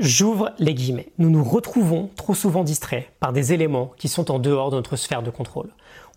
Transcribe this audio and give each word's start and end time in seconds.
J'ouvre 0.00 0.52
les 0.58 0.72
guillemets. 0.72 1.10
Nous 1.18 1.28
nous 1.28 1.44
retrouvons 1.44 2.08
trop 2.16 2.32
souvent 2.32 2.64
distraits 2.64 3.12
par 3.20 3.34
des 3.34 3.52
éléments 3.52 3.92
qui 3.98 4.08
sont 4.08 4.30
en 4.30 4.38
dehors 4.38 4.70
de 4.70 4.76
notre 4.76 4.96
sphère 4.96 5.22
de 5.22 5.28
contrôle. 5.28 5.68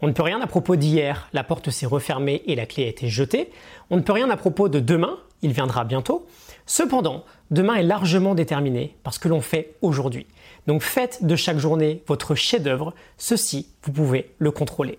On 0.02 0.08
ne 0.08 0.14
peut 0.14 0.24
rien 0.24 0.40
à 0.40 0.48
propos 0.48 0.78
d'hier, 0.78 1.28
la 1.34 1.44
porte 1.44 1.70
s'est 1.70 1.86
refermée 1.86 2.44
et 2.46 2.56
la 2.56 2.66
clé 2.66 2.86
a 2.86 2.88
été 2.88 3.10
jetée. 3.10 3.52
On 3.90 3.98
ne 3.98 4.02
peut 4.02 4.14
rien 4.14 4.30
à 4.30 4.38
propos 4.38 4.70
de 4.70 4.80
demain, 4.80 5.18
il 5.42 5.52
viendra 5.52 5.84
bientôt. 5.84 6.26
Cependant, 6.66 7.26
demain 7.52 7.76
est 7.76 7.84
largement 7.84 8.36
déterminé 8.36 8.96
par 9.04 9.14
ce 9.14 9.20
que 9.20 9.28
l'on 9.28 9.42
fait 9.42 9.76
aujourd'hui. 9.82 10.28
Donc 10.66 10.82
faites 10.82 11.26
de 11.26 11.36
chaque 11.36 11.58
journée 11.58 12.04
votre 12.08 12.36
chef-d'œuvre, 12.36 12.94
ceci, 13.18 13.68
vous 13.84 13.92
pouvez 13.92 14.34
le 14.38 14.52
contrôler. 14.52 14.98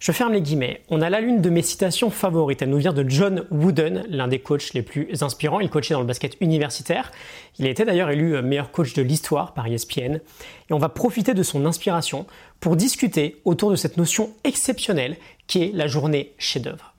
Je 0.00 0.12
ferme 0.12 0.32
les 0.32 0.42
guillemets. 0.42 0.82
On 0.90 1.02
a 1.02 1.10
là 1.10 1.20
l'une 1.20 1.40
de 1.40 1.50
mes 1.50 1.62
citations 1.62 2.10
favorites. 2.10 2.62
Elle 2.62 2.70
nous 2.70 2.78
vient 2.78 2.92
de 2.92 3.08
John 3.08 3.44
Wooden, 3.50 4.04
l'un 4.08 4.28
des 4.28 4.38
coachs 4.38 4.72
les 4.72 4.82
plus 4.82 5.22
inspirants. 5.22 5.58
Il 5.58 5.70
coachait 5.70 5.94
dans 5.94 6.00
le 6.00 6.06
basket 6.06 6.36
universitaire. 6.40 7.10
Il 7.58 7.66
a 7.66 7.70
été 7.70 7.84
d'ailleurs 7.84 8.10
élu 8.10 8.40
meilleur 8.42 8.70
coach 8.70 8.94
de 8.94 9.02
l'histoire 9.02 9.54
par 9.54 9.66
ESPN. 9.66 10.20
Et 10.70 10.72
on 10.72 10.78
va 10.78 10.88
profiter 10.88 11.34
de 11.34 11.42
son 11.42 11.66
inspiration 11.66 12.26
pour 12.60 12.76
discuter 12.76 13.40
autour 13.44 13.70
de 13.70 13.76
cette 13.76 13.96
notion 13.96 14.30
exceptionnelle 14.44 15.16
qui 15.48 15.64
est 15.64 15.72
la 15.74 15.88
journée 15.88 16.32
chef-d'œuvre. 16.38 16.94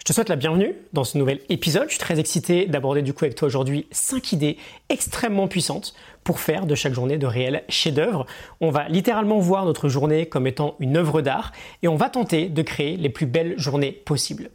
Je 0.00 0.04
te 0.04 0.14
souhaite 0.14 0.30
la 0.30 0.36
bienvenue 0.36 0.74
dans 0.94 1.04
ce 1.04 1.18
nouvel 1.18 1.40
épisode. 1.50 1.84
Je 1.84 1.90
suis 1.90 1.98
très 1.98 2.18
excité 2.18 2.64
d'aborder 2.64 3.02
du 3.02 3.12
coup 3.12 3.26
avec 3.26 3.36
toi 3.36 3.46
aujourd'hui 3.46 3.86
5 3.90 4.32
idées 4.32 4.56
extrêmement 4.88 5.46
puissantes 5.46 5.94
pour 6.24 6.40
faire 6.40 6.64
de 6.64 6.74
chaque 6.74 6.94
journée 6.94 7.18
de 7.18 7.26
réels 7.26 7.64
chefs-d'œuvre. 7.68 8.24
On 8.62 8.70
va 8.70 8.88
littéralement 8.88 9.38
voir 9.40 9.66
notre 9.66 9.90
journée 9.90 10.24
comme 10.24 10.46
étant 10.46 10.74
une 10.80 10.96
œuvre 10.96 11.20
d'art 11.20 11.52
et 11.82 11.88
on 11.88 11.96
va 11.96 12.08
tenter 12.08 12.48
de 12.48 12.62
créer 12.62 12.96
les 12.96 13.10
plus 13.10 13.26
belles 13.26 13.58
journées 13.58 13.92
possibles. 13.92 14.48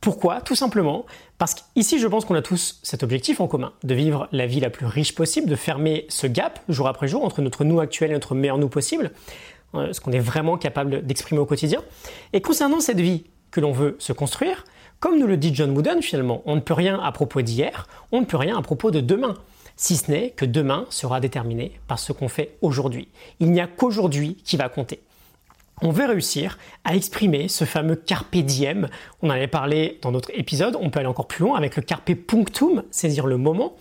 Pourquoi? 0.00 0.40
Tout 0.40 0.56
simplement 0.56 1.06
parce 1.38 1.54
qu'ici, 1.54 2.00
je 2.00 2.08
pense 2.08 2.24
qu'on 2.24 2.34
a 2.34 2.42
tous 2.42 2.80
cet 2.82 3.04
objectif 3.04 3.40
en 3.40 3.46
commun, 3.46 3.72
de 3.84 3.94
vivre 3.94 4.28
la 4.32 4.46
vie 4.46 4.58
la 4.58 4.68
plus 4.68 4.86
riche 4.86 5.14
possible, 5.14 5.48
de 5.48 5.54
fermer 5.54 6.06
ce 6.08 6.26
gap 6.26 6.58
jour 6.68 6.88
après 6.88 7.06
jour 7.06 7.24
entre 7.24 7.40
notre 7.40 7.62
nous 7.62 7.78
actuel 7.78 8.10
et 8.10 8.14
notre 8.14 8.34
meilleur 8.34 8.58
nous 8.58 8.68
possible, 8.68 9.12
euh, 9.76 9.92
ce 9.92 10.00
qu'on 10.00 10.10
est 10.10 10.18
vraiment 10.18 10.58
capable 10.58 11.06
d'exprimer 11.06 11.40
au 11.40 11.46
quotidien. 11.46 11.84
Et 12.32 12.40
concernant 12.40 12.80
cette 12.80 12.98
vie 12.98 13.22
que 13.52 13.60
l'on 13.60 13.70
veut 13.70 13.94
se 14.00 14.12
construire, 14.12 14.64
comme 15.00 15.18
nous 15.18 15.26
le 15.26 15.36
dit 15.36 15.54
John 15.54 15.70
Wooden 15.76 16.02
finalement, 16.02 16.42
on 16.44 16.56
ne 16.56 16.60
peut 16.60 16.74
rien 16.74 16.98
à 17.00 17.12
propos 17.12 17.42
d'hier, 17.42 17.86
on 18.10 18.20
ne 18.20 18.26
peut 18.26 18.36
rien 18.36 18.58
à 18.58 18.62
propos 18.62 18.90
de 18.90 19.00
demain, 19.00 19.34
si 19.76 19.96
ce 19.96 20.10
n'est 20.10 20.30
que 20.30 20.44
demain 20.44 20.86
sera 20.90 21.20
déterminé 21.20 21.72
par 21.86 21.98
ce 21.98 22.12
qu'on 22.12 22.28
fait 22.28 22.56
aujourd'hui. 22.62 23.08
Il 23.38 23.52
n'y 23.52 23.60
a 23.60 23.68
qu'aujourd'hui 23.68 24.36
qui 24.44 24.56
va 24.56 24.68
compter 24.68 25.00
on 25.82 25.90
veut 25.90 26.06
réussir 26.06 26.58
à 26.84 26.94
exprimer 26.94 27.48
ce 27.48 27.64
fameux 27.64 27.96
carpe 27.96 28.36
diem. 28.36 28.88
On 29.22 29.28
en 29.28 29.30
avait 29.30 29.46
parlé 29.46 29.98
dans 30.02 30.10
notre 30.10 30.30
épisode, 30.34 30.76
on 30.80 30.90
peut 30.90 30.98
aller 30.98 31.08
encore 31.08 31.28
plus 31.28 31.44
loin 31.44 31.56
avec 31.56 31.76
le 31.76 31.82
carpe 31.82 32.12
punctum, 32.14 32.82
saisir 32.90 33.26
le 33.26 33.36
moment. 33.36 33.74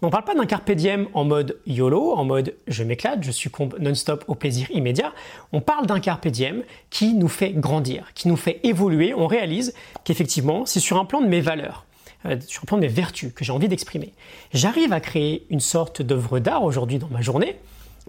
Mais 0.00 0.08
on 0.08 0.10
parle 0.10 0.24
pas 0.24 0.34
d'un 0.34 0.46
carpe 0.46 0.70
diem 0.70 1.08
en 1.12 1.24
mode 1.24 1.58
YOLO, 1.66 2.12
en 2.12 2.24
mode 2.24 2.54
je 2.68 2.82
m'éclate, 2.84 3.22
je 3.22 3.30
succombe 3.30 3.76
non-stop 3.80 4.24
au 4.28 4.34
plaisir 4.34 4.70
immédiat. 4.70 5.12
On 5.52 5.60
parle 5.60 5.86
d'un 5.86 6.00
carpe 6.00 6.28
diem 6.28 6.62
qui 6.88 7.14
nous 7.14 7.28
fait 7.28 7.50
grandir, 7.50 8.12
qui 8.14 8.28
nous 8.28 8.36
fait 8.36 8.60
évoluer. 8.62 9.12
On 9.14 9.26
réalise 9.26 9.74
qu'effectivement, 10.04 10.64
c'est 10.64 10.80
sur 10.80 10.98
un 10.98 11.04
plan 11.04 11.20
de 11.20 11.26
mes 11.26 11.40
valeurs, 11.40 11.84
euh, 12.24 12.36
sur 12.46 12.62
un 12.62 12.66
plan 12.66 12.76
de 12.78 12.82
mes 12.82 12.88
vertus 12.88 13.32
que 13.34 13.44
j'ai 13.44 13.52
envie 13.52 13.68
d'exprimer. 13.68 14.14
J'arrive 14.54 14.92
à 14.92 15.00
créer 15.00 15.46
une 15.50 15.60
sorte 15.60 16.00
d'œuvre 16.00 16.38
d'art 16.38 16.64
aujourd'hui 16.64 16.98
dans 16.98 17.08
ma 17.08 17.20
journée 17.20 17.56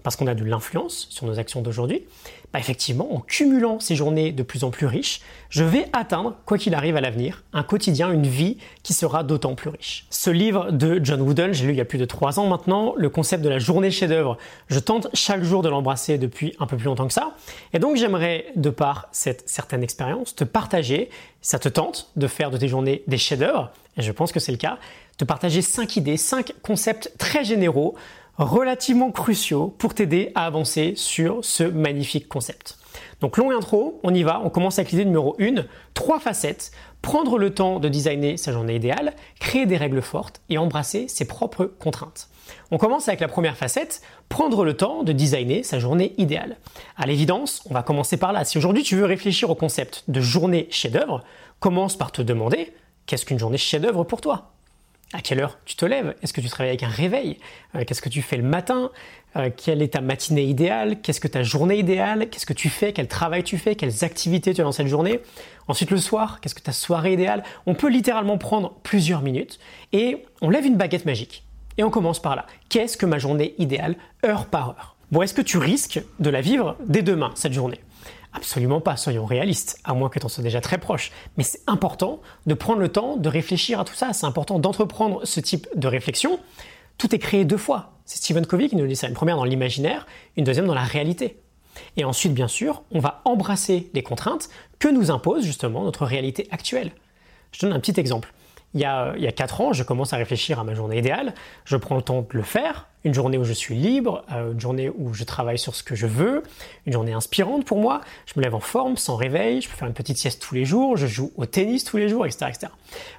parce 0.02 0.16
qu'on 0.16 0.26
a 0.26 0.34
de 0.34 0.44
l'influence 0.44 1.06
sur 1.10 1.26
nos 1.26 1.38
actions 1.38 1.62
d'aujourd'hui, 1.62 2.04
bah 2.52 2.58
effectivement, 2.58 3.14
en 3.14 3.20
cumulant 3.20 3.80
ces 3.80 3.96
journées 3.96 4.30
de 4.30 4.42
plus 4.42 4.64
en 4.64 4.70
plus 4.70 4.86
riches, 4.86 5.22
je 5.48 5.64
vais 5.64 5.86
atteindre, 5.92 6.36
quoi 6.44 6.58
qu'il 6.58 6.74
arrive 6.74 6.96
à 6.96 7.00
l'avenir, 7.00 7.44
un 7.52 7.62
quotidien, 7.62 8.12
une 8.12 8.26
vie 8.26 8.58
qui 8.82 8.92
sera 8.92 9.24
d'autant 9.24 9.54
plus 9.54 9.70
riche. 9.70 10.06
Ce 10.10 10.28
livre 10.28 10.70
de 10.70 11.00
John 11.02 11.22
Wooden, 11.22 11.54
j'ai 11.54 11.64
lu 11.66 11.72
il 11.72 11.76
y 11.76 11.80
a 11.80 11.86
plus 11.86 11.98
de 11.98 12.04
trois 12.04 12.38
ans 12.38 12.46
maintenant, 12.46 12.94
le 12.96 13.08
concept 13.08 13.42
de 13.42 13.48
la 13.48 13.58
journée 13.58 13.90
chef-d'œuvre, 13.90 14.36
je 14.68 14.78
tente 14.78 15.08
chaque 15.14 15.42
jour 15.42 15.62
de 15.62 15.68
l'embrasser 15.68 16.18
depuis 16.18 16.54
un 16.58 16.66
peu 16.66 16.76
plus 16.76 16.86
longtemps 16.86 17.06
que 17.06 17.14
ça, 17.14 17.34
et 17.72 17.78
donc 17.78 17.96
j'aimerais, 17.96 18.46
de 18.56 18.70
par 18.70 19.08
cette 19.12 19.48
certaine 19.48 19.82
expérience, 19.82 20.34
te 20.34 20.44
partager, 20.44 21.08
ça 21.40 21.58
te 21.58 21.68
tente 21.68 22.10
de 22.16 22.26
faire 22.26 22.50
de 22.50 22.58
tes 22.58 22.68
journées 22.68 23.02
des 23.06 23.18
chefs-d'œuvre, 23.18 23.70
et 23.96 24.02
je 24.02 24.12
pense 24.12 24.30
que 24.30 24.40
c'est 24.40 24.52
le 24.52 24.58
cas, 24.58 24.78
te 25.16 25.24
partager 25.24 25.62
cinq 25.62 25.96
idées, 25.96 26.16
cinq 26.16 26.52
concepts 26.62 27.12
très 27.18 27.44
généraux 27.44 27.94
relativement 28.38 29.10
cruciaux 29.10 29.74
pour 29.78 29.94
t'aider 29.94 30.32
à 30.34 30.46
avancer 30.46 30.94
sur 30.96 31.44
ce 31.44 31.64
magnifique 31.64 32.28
concept. 32.28 32.78
Donc 33.20 33.36
longue 33.36 33.52
intro, 33.52 34.00
on 34.02 34.14
y 34.14 34.22
va, 34.22 34.40
on 34.44 34.50
commence 34.50 34.78
avec 34.78 34.90
l'idée 34.90 35.04
numéro 35.04 35.36
1, 35.40 35.64
trois 35.94 36.18
facettes, 36.18 36.72
prendre 37.02 37.38
le 37.38 37.54
temps 37.54 37.80
de 37.80 37.88
designer 37.88 38.36
sa 38.36 38.52
journée 38.52 38.76
idéale, 38.76 39.14
créer 39.38 39.66
des 39.66 39.76
règles 39.76 40.02
fortes 40.02 40.40
et 40.48 40.58
embrasser 40.58 41.08
ses 41.08 41.26
propres 41.26 41.64
contraintes. 41.64 42.28
On 42.70 42.78
commence 42.78 43.08
avec 43.08 43.20
la 43.20 43.28
première 43.28 43.56
facette, 43.56 44.02
prendre 44.28 44.64
le 44.64 44.76
temps 44.76 45.04
de 45.04 45.12
designer 45.12 45.62
sa 45.62 45.78
journée 45.78 46.14
idéale. 46.18 46.56
À 46.96 47.06
l'évidence, 47.06 47.62
on 47.70 47.74
va 47.74 47.82
commencer 47.82 48.16
par 48.16 48.32
là. 48.32 48.44
Si 48.44 48.58
aujourd'hui 48.58 48.82
tu 48.82 48.96
veux 48.96 49.04
réfléchir 49.04 49.50
au 49.50 49.54
concept 49.54 50.04
de 50.08 50.20
journée 50.20 50.66
chef-d'œuvre, 50.70 51.22
commence 51.60 51.96
par 51.96 52.12
te 52.12 52.22
demander 52.22 52.72
qu'est-ce 53.06 53.24
qu'une 53.24 53.38
journée 53.38 53.58
chef-d'œuvre 53.58 54.04
pour 54.04 54.20
toi? 54.20 54.51
À 55.12 55.20
quelle 55.20 55.40
heure 55.40 55.58
tu 55.64 55.76
te 55.76 55.84
lèves? 55.84 56.14
Est-ce 56.22 56.32
que 56.32 56.40
tu 56.40 56.48
travailles 56.48 56.70
avec 56.70 56.82
un 56.82 56.88
réveil? 56.88 57.38
Euh, 57.74 57.84
Qu'est-ce 57.86 58.02
que 58.02 58.08
tu 58.08 58.22
fais 58.22 58.36
le 58.36 58.42
matin? 58.42 58.90
Euh, 59.36 59.50
Quelle 59.56 59.82
est 59.82 59.94
ta 59.94 60.00
matinée 60.00 60.44
idéale? 60.44 61.00
Qu'est-ce 61.00 61.20
que 61.20 61.28
ta 61.28 61.42
journée 61.42 61.78
idéale? 61.78 62.28
Qu'est-ce 62.30 62.46
que 62.46 62.52
tu 62.52 62.68
fais? 62.68 62.92
Quel 62.92 63.08
travail 63.08 63.42
tu 63.44 63.58
fais? 63.58 63.74
Quelles 63.76 64.04
activités 64.04 64.54
tu 64.54 64.60
as 64.60 64.64
dans 64.64 64.72
cette 64.72 64.86
journée? 64.88 65.20
Ensuite 65.68 65.90
le 65.90 65.98
soir, 65.98 66.40
qu'est-ce 66.40 66.54
que 66.54 66.60
ta 66.62 66.72
soirée 66.72 67.12
idéale? 67.14 67.42
On 67.66 67.74
peut 67.74 67.88
littéralement 67.88 68.38
prendre 68.38 68.74
plusieurs 68.82 69.22
minutes 69.22 69.58
et 69.92 70.24
on 70.40 70.50
lève 70.50 70.66
une 70.66 70.76
baguette 70.76 71.06
magique. 71.06 71.44
Et 71.78 71.84
on 71.84 71.90
commence 71.90 72.20
par 72.20 72.36
là. 72.36 72.46
Qu'est-ce 72.68 72.96
que 72.96 73.06
ma 73.06 73.18
journée 73.18 73.54
idéale, 73.58 73.96
heure 74.26 74.46
par 74.46 74.70
heure? 74.70 74.96
Bon, 75.10 75.22
est-ce 75.22 75.34
que 75.34 75.42
tu 75.42 75.58
risques 75.58 76.02
de 76.20 76.30
la 76.30 76.40
vivre 76.40 76.76
dès 76.86 77.02
demain, 77.02 77.32
cette 77.34 77.52
journée? 77.52 77.80
Absolument 78.34 78.80
pas, 78.80 78.96
soyons 78.96 79.26
réalistes, 79.26 79.78
à 79.84 79.92
moins 79.94 80.08
que 80.08 80.18
tu 80.18 80.24
en 80.24 80.28
sois 80.28 80.42
déjà 80.42 80.60
très 80.60 80.78
proche. 80.78 81.12
Mais 81.36 81.44
c'est 81.44 81.60
important 81.66 82.20
de 82.46 82.54
prendre 82.54 82.80
le 82.80 82.88
temps 82.88 83.16
de 83.16 83.28
réfléchir 83.28 83.78
à 83.78 83.84
tout 83.84 83.94
ça, 83.94 84.12
c'est 84.12 84.26
important 84.26 84.58
d'entreprendre 84.58 85.20
ce 85.24 85.40
type 85.40 85.68
de 85.74 85.86
réflexion. 85.86 86.40
Tout 86.96 87.14
est 87.14 87.18
créé 87.18 87.44
deux 87.44 87.56
fois. 87.56 87.92
C'est 88.04 88.18
Stephen 88.18 88.46
Covey 88.46 88.68
qui 88.68 88.76
nous 88.76 88.86
dit 88.86 88.96
ça, 88.96 89.08
une 89.08 89.14
première 89.14 89.36
dans 89.36 89.44
l'imaginaire, 89.44 90.06
une 90.36 90.44
deuxième 90.44 90.66
dans 90.66 90.74
la 90.74 90.84
réalité. 90.84 91.38
Et 91.96 92.04
ensuite, 92.04 92.34
bien 92.34 92.48
sûr, 92.48 92.82
on 92.90 93.00
va 93.00 93.22
embrasser 93.24 93.90
les 93.94 94.02
contraintes 94.02 94.48
que 94.78 94.88
nous 94.88 95.10
impose 95.10 95.44
justement 95.44 95.84
notre 95.84 96.04
réalité 96.04 96.48
actuelle. 96.50 96.92
Je 97.52 97.60
donne 97.60 97.72
un 97.72 97.80
petit 97.80 97.98
exemple 97.98 98.32
il 98.74 98.80
y, 98.80 98.84
a, 98.84 99.14
il 99.18 99.32
4 99.32 99.60
ans, 99.60 99.72
je 99.72 99.82
commence 99.82 100.12
à 100.12 100.16
réfléchir 100.16 100.58
à 100.58 100.64
ma 100.64 100.74
journée 100.74 100.98
idéale. 100.98 101.34
Je 101.64 101.76
prends 101.76 101.96
le 101.96 102.02
temps 102.02 102.22
de 102.22 102.36
le 102.36 102.42
faire. 102.42 102.88
Une 103.04 103.12
journée 103.12 103.36
où 103.36 103.44
je 103.44 103.52
suis 103.52 103.74
libre, 103.74 104.24
euh, 104.32 104.52
une 104.52 104.60
journée 104.60 104.90
où 104.96 105.12
je 105.12 105.24
travaille 105.24 105.58
sur 105.58 105.74
ce 105.74 105.82
que 105.82 105.94
je 105.94 106.06
veux, 106.06 106.42
une 106.86 106.92
journée 106.92 107.12
inspirante 107.12 107.64
pour 107.64 107.78
moi. 107.78 108.00
Je 108.26 108.34
me 108.36 108.42
lève 108.42 108.54
en 108.54 108.60
forme, 108.60 108.96
sans 108.96 109.16
réveil, 109.16 109.60
je 109.60 109.68
peux 109.68 109.76
faire 109.76 109.88
une 109.88 109.94
petite 109.94 110.18
sieste 110.18 110.40
tous 110.40 110.54
les 110.54 110.64
jours, 110.64 110.96
je 110.96 111.06
joue 111.06 111.32
au 111.36 111.44
tennis 111.44 111.84
tous 111.84 111.96
les 111.96 112.08
jours, 112.08 112.24
etc. 112.24 112.46
etc. 112.48 112.72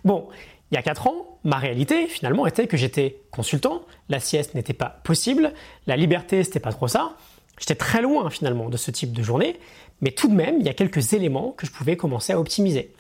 Bon, 0.06 0.30
il 0.72 0.76
y 0.76 0.78
a 0.78 0.82
4 0.82 1.08
ans, 1.08 1.38
ma 1.44 1.58
réalité 1.58 2.08
finalement 2.08 2.48
était 2.48 2.68
que 2.68 2.78
j'étais 2.78 3.18
consultant, 3.30 3.84
la 4.10 4.20
sieste 4.20 4.56
n'était 4.56 4.74
pas 4.74 5.02
possible, 5.04 5.54
la 5.86 5.98
liberté 5.98 6.44
c'était 6.44 6.60
pas 6.62 6.72
trop 6.72 6.88
ça. 6.88 7.16
J'étais 7.60 7.76
très 7.76 8.02
loin 8.02 8.30
finalement 8.30 8.70
de 8.70 8.78
ce 8.78 8.92
type 8.92 9.14
de 9.14 9.24
journée, 9.24 9.60
mais 10.02 10.12
tout 10.12 10.28
de 10.28 10.34
même, 10.34 10.58
il 10.60 10.66
y 10.66 10.70
a 10.70 10.74
quelques 10.74 11.14
éléments 11.14 11.52
que 11.52 11.66
je 11.66 11.72
pouvais 11.72 11.96
commencer 11.96 12.34
à 12.34 12.40
optimiser. 12.40 12.92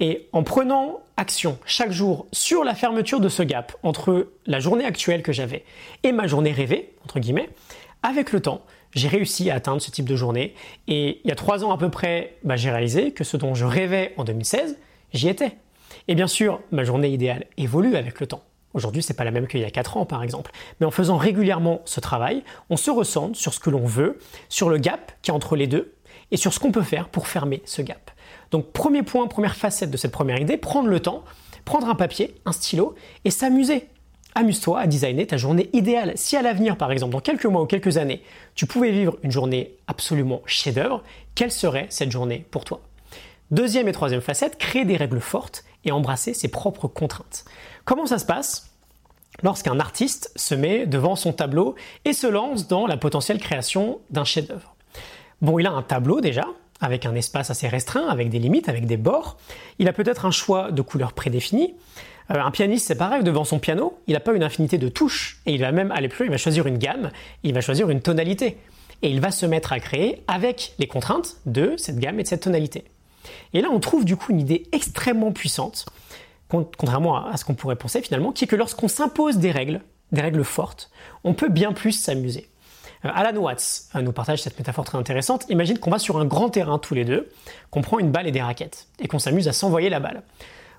Et 0.00 0.28
en 0.32 0.42
prenant 0.42 1.00
action 1.16 1.58
chaque 1.64 1.92
jour 1.92 2.26
sur 2.32 2.64
la 2.64 2.74
fermeture 2.74 3.20
de 3.20 3.28
ce 3.28 3.42
gap 3.42 3.76
entre 3.82 4.32
la 4.46 4.60
journée 4.60 4.84
actuelle 4.84 5.22
que 5.22 5.32
j'avais 5.32 5.64
et 6.02 6.12
ma 6.12 6.26
journée 6.26 6.52
rêvée, 6.52 6.92
entre 7.04 7.20
guillemets, 7.20 7.50
avec 8.02 8.32
le 8.32 8.40
temps, 8.40 8.62
j'ai 8.94 9.08
réussi 9.08 9.50
à 9.50 9.54
atteindre 9.54 9.80
ce 9.80 9.90
type 9.90 10.08
de 10.08 10.16
journée. 10.16 10.54
Et 10.88 11.20
il 11.24 11.28
y 11.28 11.32
a 11.32 11.36
trois 11.36 11.64
ans 11.64 11.72
à 11.72 11.78
peu 11.78 11.90
près, 11.90 12.36
bah, 12.44 12.56
j'ai 12.56 12.70
réalisé 12.70 13.12
que 13.12 13.24
ce 13.24 13.36
dont 13.36 13.54
je 13.54 13.64
rêvais 13.64 14.14
en 14.16 14.24
2016, 14.24 14.78
j'y 15.12 15.28
étais. 15.28 15.52
Et 16.08 16.14
bien 16.14 16.26
sûr, 16.26 16.60
ma 16.72 16.84
journée 16.84 17.08
idéale 17.08 17.46
évolue 17.56 17.96
avec 17.96 18.20
le 18.20 18.26
temps. 18.26 18.42
Aujourd'hui, 18.72 19.02
c'est 19.02 19.14
pas 19.14 19.24
la 19.24 19.30
même 19.30 19.46
qu'il 19.46 19.60
y 19.60 19.64
a 19.64 19.70
4 19.70 19.96
ans, 19.96 20.06
par 20.06 20.22
exemple. 20.22 20.52
Mais 20.78 20.86
en 20.86 20.90
faisant 20.90 21.16
régulièrement 21.16 21.80
ce 21.84 22.00
travail, 22.00 22.44
on 22.68 22.76
se 22.76 22.90
ressent 22.90 23.34
sur 23.34 23.52
ce 23.52 23.60
que 23.60 23.70
l'on 23.70 23.84
veut, 23.84 24.18
sur 24.48 24.68
le 24.68 24.78
gap 24.78 25.12
qui 25.22 25.30
est 25.30 25.34
entre 25.34 25.56
les 25.56 25.66
deux, 25.66 25.94
et 26.30 26.36
sur 26.36 26.52
ce 26.52 26.60
qu'on 26.60 26.72
peut 26.72 26.82
faire 26.82 27.08
pour 27.08 27.26
fermer 27.26 27.62
ce 27.64 27.82
gap. 27.82 28.10
Donc, 28.50 28.72
premier 28.72 29.02
point, 29.02 29.26
première 29.26 29.56
facette 29.56 29.90
de 29.90 29.96
cette 29.96 30.12
première 30.12 30.40
idée, 30.40 30.56
prendre 30.56 30.88
le 30.88 31.00
temps, 31.00 31.24
prendre 31.64 31.88
un 31.88 31.94
papier, 31.94 32.36
un 32.46 32.52
stylo, 32.52 32.94
et 33.24 33.30
s'amuser. 33.30 33.88
Amuse-toi 34.36 34.78
à 34.78 34.86
designer 34.86 35.26
ta 35.26 35.36
journée 35.36 35.70
idéale. 35.72 36.12
Si 36.14 36.36
à 36.36 36.42
l'avenir, 36.42 36.76
par 36.76 36.92
exemple, 36.92 37.12
dans 37.12 37.20
quelques 37.20 37.46
mois 37.46 37.62
ou 37.62 37.66
quelques 37.66 37.96
années, 37.96 38.22
tu 38.54 38.66
pouvais 38.66 38.92
vivre 38.92 39.16
une 39.24 39.32
journée 39.32 39.74
absolument 39.88 40.42
chef-d'œuvre, 40.46 41.02
quelle 41.34 41.50
serait 41.50 41.86
cette 41.90 42.12
journée 42.12 42.46
pour 42.52 42.64
toi? 42.64 42.80
Deuxième 43.50 43.88
et 43.88 43.92
troisième 43.92 44.20
facette, 44.20 44.56
créer 44.56 44.84
des 44.84 44.96
règles 44.96 45.20
fortes 45.20 45.64
et 45.84 45.90
embrasser 45.90 46.34
ses 46.34 46.46
propres 46.48 46.86
contraintes. 46.86 47.44
Comment 47.90 48.06
ça 48.06 48.20
se 48.20 48.24
passe 48.24 48.70
lorsqu'un 49.42 49.80
artiste 49.80 50.30
se 50.36 50.54
met 50.54 50.86
devant 50.86 51.16
son 51.16 51.32
tableau 51.32 51.74
et 52.04 52.12
se 52.12 52.28
lance 52.28 52.68
dans 52.68 52.86
la 52.86 52.96
potentielle 52.96 53.40
création 53.40 53.98
d'un 54.10 54.22
chef-d'œuvre? 54.22 54.76
Bon, 55.42 55.58
il 55.58 55.66
a 55.66 55.72
un 55.72 55.82
tableau 55.82 56.20
déjà, 56.20 56.46
avec 56.80 57.04
un 57.04 57.16
espace 57.16 57.50
assez 57.50 57.66
restreint, 57.66 58.06
avec 58.06 58.30
des 58.30 58.38
limites, 58.38 58.68
avec 58.68 58.86
des 58.86 58.96
bords. 58.96 59.38
Il 59.80 59.88
a 59.88 59.92
peut-être 59.92 60.24
un 60.24 60.30
choix 60.30 60.70
de 60.70 60.82
couleurs 60.82 61.14
prédéfinies. 61.14 61.74
Euh, 62.30 62.40
un 62.40 62.52
pianiste, 62.52 62.86
c'est 62.86 62.94
pareil, 62.94 63.24
devant 63.24 63.42
son 63.42 63.58
piano, 63.58 63.98
il 64.06 64.12
n'a 64.12 64.20
pas 64.20 64.34
une 64.34 64.44
infinité 64.44 64.78
de 64.78 64.88
touches, 64.88 65.40
et 65.44 65.52
il 65.52 65.60
va 65.60 65.72
même 65.72 65.90
aller 65.90 66.06
plus, 66.06 66.26
il 66.26 66.30
va 66.30 66.36
choisir 66.36 66.68
une 66.68 66.78
gamme, 66.78 67.10
il 67.42 67.52
va 67.54 67.60
choisir 67.60 67.90
une 67.90 68.02
tonalité, 68.02 68.56
et 69.02 69.10
il 69.10 69.20
va 69.20 69.32
se 69.32 69.46
mettre 69.46 69.72
à 69.72 69.80
créer 69.80 70.22
avec 70.28 70.74
les 70.78 70.86
contraintes 70.86 71.38
de 71.44 71.74
cette 71.76 71.98
gamme 71.98 72.20
et 72.20 72.22
de 72.22 72.28
cette 72.28 72.44
tonalité. 72.44 72.84
Et 73.52 73.60
là, 73.60 73.68
on 73.72 73.80
trouve 73.80 74.04
du 74.04 74.14
coup 74.14 74.30
une 74.30 74.38
idée 74.38 74.68
extrêmement 74.70 75.32
puissante, 75.32 75.86
contrairement 76.50 77.26
à 77.26 77.36
ce 77.36 77.44
qu'on 77.44 77.54
pourrait 77.54 77.76
penser 77.76 78.02
finalement, 78.02 78.32
qui 78.32 78.44
est 78.44 78.48
que 78.48 78.56
lorsqu'on 78.56 78.88
s'impose 78.88 79.38
des 79.38 79.50
règles, 79.50 79.80
des 80.12 80.20
règles 80.20 80.44
fortes, 80.44 80.90
on 81.24 81.34
peut 81.34 81.48
bien 81.48 81.72
plus 81.72 81.92
s'amuser. 81.92 82.48
Euh, 83.04 83.10
Alan 83.14 83.38
Watts 83.38 83.84
euh, 83.94 84.02
nous 84.02 84.12
partage 84.12 84.42
cette 84.42 84.58
métaphore 84.58 84.84
très 84.84 84.98
intéressante. 84.98 85.46
Imagine 85.48 85.78
qu'on 85.78 85.90
va 85.90 85.98
sur 85.98 86.18
un 86.18 86.24
grand 86.24 86.50
terrain 86.50 86.78
tous 86.78 86.94
les 86.94 87.04
deux, 87.04 87.30
qu'on 87.70 87.80
prend 87.80 87.98
une 87.98 88.10
balle 88.10 88.26
et 88.26 88.32
des 88.32 88.42
raquettes, 88.42 88.88
et 88.98 89.08
qu'on 89.08 89.18
s'amuse 89.18 89.48
à 89.48 89.52
s'envoyer 89.52 89.88
la 89.88 90.00
balle. 90.00 90.22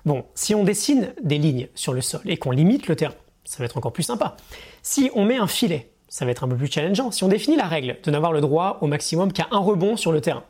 Bon, 0.04 0.24
si 0.34 0.54
on 0.54 0.64
dessine 0.64 1.12
des 1.22 1.38
lignes 1.38 1.68
sur 1.74 1.92
le 1.92 2.00
sol 2.00 2.22
et 2.26 2.36
qu'on 2.36 2.50
limite 2.50 2.88
le 2.88 2.96
terrain, 2.96 3.14
ça 3.44 3.58
va 3.58 3.64
être 3.64 3.76
encore 3.76 3.92
plus 3.92 4.02
sympa. 4.02 4.36
Si 4.82 5.10
on 5.14 5.24
met 5.24 5.36
un 5.36 5.46
filet, 5.46 5.90
ça 6.08 6.24
va 6.24 6.30
être 6.30 6.44
un 6.44 6.48
peu 6.48 6.56
plus 6.56 6.70
challengeant. 6.70 7.10
Si 7.10 7.24
on 7.24 7.28
définit 7.28 7.56
la 7.56 7.66
règle 7.66 7.96
de 8.02 8.10
n'avoir 8.10 8.32
le 8.32 8.40
droit 8.40 8.78
au 8.80 8.86
maximum 8.86 9.32
qu'à 9.32 9.46
un 9.50 9.58
rebond 9.58 9.96
sur 9.96 10.12
le 10.12 10.20
terrain, 10.20 10.44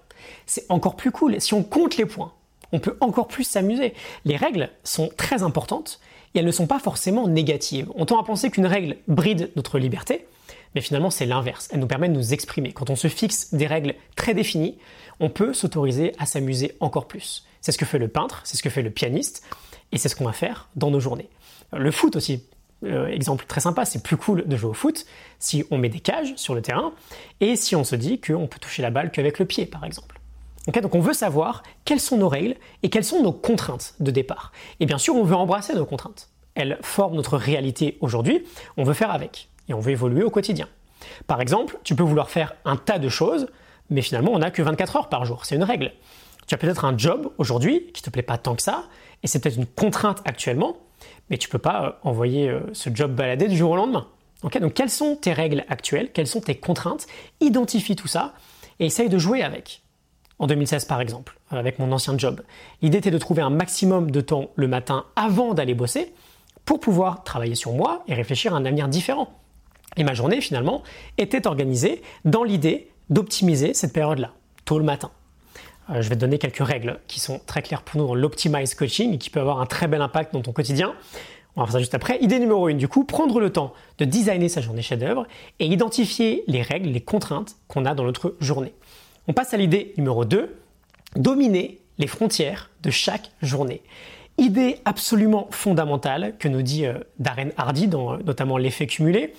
c'est 0.47 0.65
encore 0.71 0.97
plus 0.97 1.11
cool. 1.11 1.41
Si 1.41 1.55
on 1.55 1.63
compte 1.63 1.97
les 1.97 2.07
points, 2.07 2.33
on 2.73 2.79
peut 2.79 2.97
encore 3.01 3.29
plus 3.29 3.45
s'amuser. 3.45 3.95
Les 4.25 4.37
règles 4.37 4.71
sont 4.85 5.11
très 5.17 5.43
importantes 5.43 6.01
et 6.35 6.39
elles 6.39 6.47
ne 6.47 6.51
sont 6.51 6.67
pas 6.67 6.79
forcément 6.79 7.29
négatives. 7.29 7.91
On 7.95 8.07
tend 8.07 8.21
à 8.21 8.25
penser 8.25 8.51
qu'une 8.51 8.67
règle 8.67 8.97
bride 9.07 9.51
notre 9.57 9.79
liberté, 9.79 10.27
mais 10.75 10.81
finalement 10.81 11.11
c'est 11.11 11.27
l'inverse. 11.27 11.69
Elle 11.73 11.81
nous 11.81 11.87
permet 11.87 12.09
de 12.09 12.15
nous 12.15 12.33
exprimer. 12.33 12.73
Quand 12.73 12.91
on 12.91 12.97
se 12.97 13.09
fixe 13.09 13.53
des 13.55 13.67
règles 13.67 13.95
très 14.17 14.35
définies, 14.35 14.79
on 15.21 15.29
peut 15.29 15.53
s'autoriser 15.53 16.13
à 16.19 16.27
s'amuser 16.27 16.77
encore 16.81 17.07
plus. 17.07 17.47
C'est 17.61 17.73
ce 17.73 17.79
que 17.79 17.85
fait 17.85 17.99
le 17.99 18.09
peintre, 18.09 18.41
c'est 18.45 18.57
ce 18.57 18.63
que 18.63 18.71
fait 18.71 18.83
le 18.83 18.91
pianiste, 18.91 19.45
et 19.93 19.99
c'est 19.99 20.09
ce 20.09 20.17
qu'on 20.17 20.25
va 20.25 20.33
faire 20.33 20.69
dans 20.75 20.91
nos 20.91 21.01
journées. 21.01 21.29
Le 21.73 21.91
foot 21.91 22.17
aussi, 22.17 22.45
euh, 22.85 23.07
exemple 23.09 23.45
très 23.47 23.61
sympa, 23.61 23.85
c'est 23.85 24.03
plus 24.03 24.17
cool 24.17 24.47
de 24.47 24.57
jouer 24.57 24.71
au 24.71 24.75
foot 24.75 25.07
si 25.39 25.65
on 25.71 25.79
met 25.79 25.89
des 25.89 26.01
cages 26.01 26.35
sur 26.37 26.55
le 26.55 26.63
terrain 26.63 26.93
et 27.41 27.57
si 27.57 27.77
on 27.77 27.85
se 27.85 27.95
dit 27.95 28.21
qu'on 28.21 28.47
peut 28.47 28.59
toucher 28.59 28.83
la 28.83 28.91
balle 28.91 29.13
qu'avec 29.13 29.39
le 29.39 29.45
pied 29.45 29.67
par 29.67 29.85
exemple 29.85 30.21
donc 30.67 30.95
on 30.95 31.01
veut 31.01 31.13
savoir 31.13 31.63
quelles 31.85 32.01
sont 32.01 32.17
nos 32.17 32.29
règles 32.29 32.55
et 32.83 32.91
quelles 32.91 33.05
sont 33.05 33.23
nos 33.23 33.33
contraintes 33.33 33.95
de 34.01 34.11
départ. 34.11 34.53
Et 34.81 34.87
bien 34.87 34.99
sûr, 34.99 35.17
on 35.17 35.25
veut 35.25 35.35
embrasser 35.35 35.75
nos 35.75 35.87
contraintes. 35.87 36.29
Elles 36.55 36.79
forment 36.83 37.17
notre 37.17 37.37
réalité 37.37 37.99
aujourd'hui, 38.01 38.45
on 38.77 38.85
veut 38.85 38.95
faire 38.95 39.11
avec 39.11 39.49
et 39.69 39.75
on 39.75 39.81
veut 39.81 39.93
évoluer 39.93 40.23
au 40.23 40.31
quotidien. 40.31 40.69
Par 41.27 41.41
exemple, 41.41 41.79
tu 41.83 41.95
peux 41.95 42.03
vouloir 42.03 42.31
faire 42.31 42.55
un 42.65 42.77
tas 42.77 42.99
de 42.99 43.09
choses, 43.09 43.49
mais 43.91 44.03
finalement 44.03 44.33
on 44.33 44.39
n'a 44.39 44.51
que 44.51 44.63
24 44.63 44.97
heures 44.97 45.09
par 45.09 45.25
jour, 45.25 45.45
c'est 45.45 45.57
une 45.57 45.65
règle. 45.65 45.93
Tu 46.47 46.55
as 46.55 46.59
peut-être 46.59 46.85
un 46.85 46.97
job 46.97 47.33
aujourd'hui 47.39 47.87
qui 47.93 48.03
ne 48.03 48.05
te 48.05 48.11
plaît 48.11 48.23
pas 48.23 48.39
tant 48.39 48.55
que 48.55 48.63
ça, 48.63 48.85
et 49.23 49.27
c'est 49.27 49.41
peut-être 49.41 49.57
une 49.57 49.67
contrainte 49.67 50.21
actuellement, 50.25 50.77
mais 51.31 51.39
tu 51.39 51.49
ne 51.49 51.53
peux 51.53 51.59
pas 51.59 51.85
euh, 51.85 51.93
envoyer 52.03 52.49
euh, 52.49 52.61
ce 52.73 52.91
job 52.93 53.15
balader 53.15 53.49
du 53.49 53.57
jour 53.57 53.71
au 53.71 53.77
lendemain. 53.77 54.09
donc 54.43 54.75
quelles 54.75 54.91
sont 54.91 55.17
tes 55.17 55.33
règles 55.33 55.65
actuelles, 55.69 56.11
quelles 56.13 56.27
sont 56.27 56.41
tes 56.41 56.57
contraintes? 56.57 57.07
Identifie 57.41 57.97
tout 57.97 58.09
ça 58.09 58.35
et 58.81 58.87
essaye 58.87 59.09
de 59.09 59.19
jouer 59.19 59.43
avec 59.43 59.82
en 60.39 60.47
2016 60.47 60.85
par 60.87 61.01
exemple, 61.01 61.39
avec 61.51 61.79
mon 61.79 61.93
ancien 61.93 62.17
job. 62.17 62.41
L'idée 62.81 62.99
était 62.99 63.11
de 63.11 63.19
trouver 63.19 63.43
un 63.43 63.51
maximum 63.51 64.11
de 64.11 64.21
temps 64.21 64.51
le 64.57 64.69
matin 64.69 65.05
avant 65.17 65.55
d'aller 65.55 65.75
bosser 65.75 66.13
pour 66.65 66.81
pouvoir 66.81 67.25
travailler 67.25 67.55
sur 67.55 67.73
moi 67.73 68.05
et 68.09 68.15
réfléchir 68.15 68.55
à 68.55 68.59
un 68.59 68.65
avenir 68.65 68.89
différent. 68.89 69.29
Et 69.97 70.05
ma 70.05 70.15
journée 70.15 70.41
finalement 70.41 70.83
était 71.19 71.47
organisée 71.47 72.03
dans 72.25 72.45
l'idée 72.45 72.91
d'optimiser 73.11 73.75
cette 73.75 73.93
période-là, 73.93 74.33
tôt 74.65 74.79
le 74.79 74.85
matin. 74.85 75.11
Euh, 75.91 76.01
je 76.01 76.09
vais 76.09 76.15
te 76.15 76.21
donner 76.21 76.39
quelques 76.39 76.65
règles 76.65 77.01
qui 77.09 77.21
sont 77.21 77.41
très 77.47 77.63
claires 77.63 77.83
pour 77.83 78.01
nous 78.01 78.07
dans 78.07 78.15
l'Optimize 78.15 78.75
Coaching 78.75 79.15
et 79.15 79.19
qui 79.19 79.31
peuvent 79.31 79.43
avoir 79.43 79.61
un 79.61 79.67
très 79.67 79.89
bel 79.89 80.01
impact 80.01 80.33
dans 80.33 80.41
ton 80.41 80.53
quotidien. 80.53 80.95
On 81.57 81.61
va 81.61 81.67
faire 81.67 81.73
ça 81.75 81.79
juste 81.81 81.95
après. 81.95 82.19
Idée 82.23 82.39
numéro 82.39 82.67
1, 82.69 82.75
du 82.75 82.89
coup, 82.89 83.05
prendre 83.05 83.39
le 83.39 83.51
temps 83.51 83.75
de 83.99 84.07
designer 84.07 84.49
sa 84.49 84.63
journée 84.63 84.81
chef-d'œuvre 84.81 85.27
et 85.59 85.67
identifier 85.67 86.45
les 86.47 86.63
règles, 86.63 86.89
les 86.89 87.03
contraintes 87.03 87.57
qu'on 87.69 87.85
a 87.85 87.95
dans 87.95 88.05
notre 88.05 88.37
journée. 88.41 88.73
On 89.29 89.33
passe 89.33 89.55
à 89.55 89.57
l'idée 89.57 89.95
numéro 89.97 90.25
2, 90.25 90.57
dominer 91.15 91.79
les 91.99 92.09
frontières 92.09 92.71
de 92.83 92.91
chaque 92.91 93.31
journée. 93.41 93.83
Idée 94.37 94.81
absolument 94.85 95.47
fondamentale 95.53 96.35
que 96.39 96.49
nous 96.49 96.63
dit 96.63 96.87
euh, 96.87 96.99
Darren 97.21 97.51
Hardy 97.57 97.87
dans 97.87 98.15
euh, 98.15 98.19
notamment 98.25 98.59
l'effet 98.59 98.89
cumulé. 98.89 99.35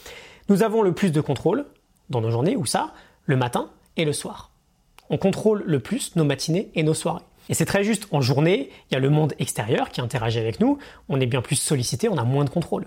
Nous 0.47 0.63
avons 0.63 0.83
le 0.83 0.94
plus 0.94 1.12
de 1.12 1.19
contrôle 1.19 1.65
dans 2.09 2.21
nos 2.21 2.31
journées, 2.31 2.56
ou 2.56 2.65
ça, 2.65 2.94
le 3.25 3.35
matin 3.35 3.71
et 3.97 4.06
le 4.06 4.13
soir. 4.13 4.51
On 5.09 5.18
contrôle 5.18 5.63
le 5.65 5.80
plus 5.81 6.15
nos 6.15 6.24
matinées 6.24 6.69
et 6.75 6.83
nos 6.83 6.94
soirées. 6.94 7.24
Et 7.50 7.53
c'est 7.53 7.65
très 7.65 7.83
juste, 7.83 8.07
en 8.12 8.21
journée, 8.21 8.69
il 8.89 8.94
y 8.94 8.97
a 8.97 9.01
le 9.01 9.09
monde 9.09 9.33
extérieur 9.38 9.89
qui 9.89 10.00
interagit 10.00 10.39
avec 10.39 10.62
nous, 10.62 10.77
on 11.09 11.19
est 11.19 11.25
bien 11.25 11.41
plus 11.41 11.57
sollicité, 11.57 12.07
on 12.07 12.18
a 12.18 12.24
moins 12.24 12.45
de 12.45 12.50
contrôle. 12.50 12.86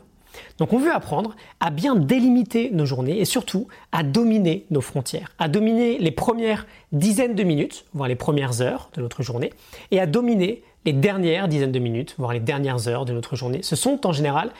Donc 0.58 0.72
on 0.72 0.78
veut 0.78 0.94
apprendre 0.94 1.36
à 1.60 1.70
bien 1.70 1.94
délimiter 1.94 2.70
nos 2.72 2.86
journées 2.86 3.18
et 3.18 3.24
surtout 3.24 3.68
à 3.92 4.02
dominer 4.02 4.66
nos 4.70 4.80
frontières, 4.80 5.32
à 5.38 5.48
dominer 5.48 5.98
les 5.98 6.10
premières 6.10 6.66
dizaines 6.92 7.34
de 7.34 7.42
minutes, 7.42 7.84
voire 7.94 8.08
les 8.08 8.16
premières 8.16 8.60
heures 8.60 8.90
de 8.94 9.02
notre 9.02 9.22
journée, 9.22 9.52
et 9.90 10.00
à 10.00 10.06
dominer 10.06 10.62
les 10.84 10.92
dernières 10.92 11.48
dizaines 11.48 11.72
de 11.72 11.78
minutes, 11.78 12.14
voire 12.18 12.32
les 12.32 12.40
dernières 12.40 12.88
heures 12.88 13.04
de 13.04 13.12
notre 13.12 13.36
journée. 13.36 13.62
Ce 13.62 13.76
sont 13.76 14.06
en 14.06 14.12
général 14.12 14.52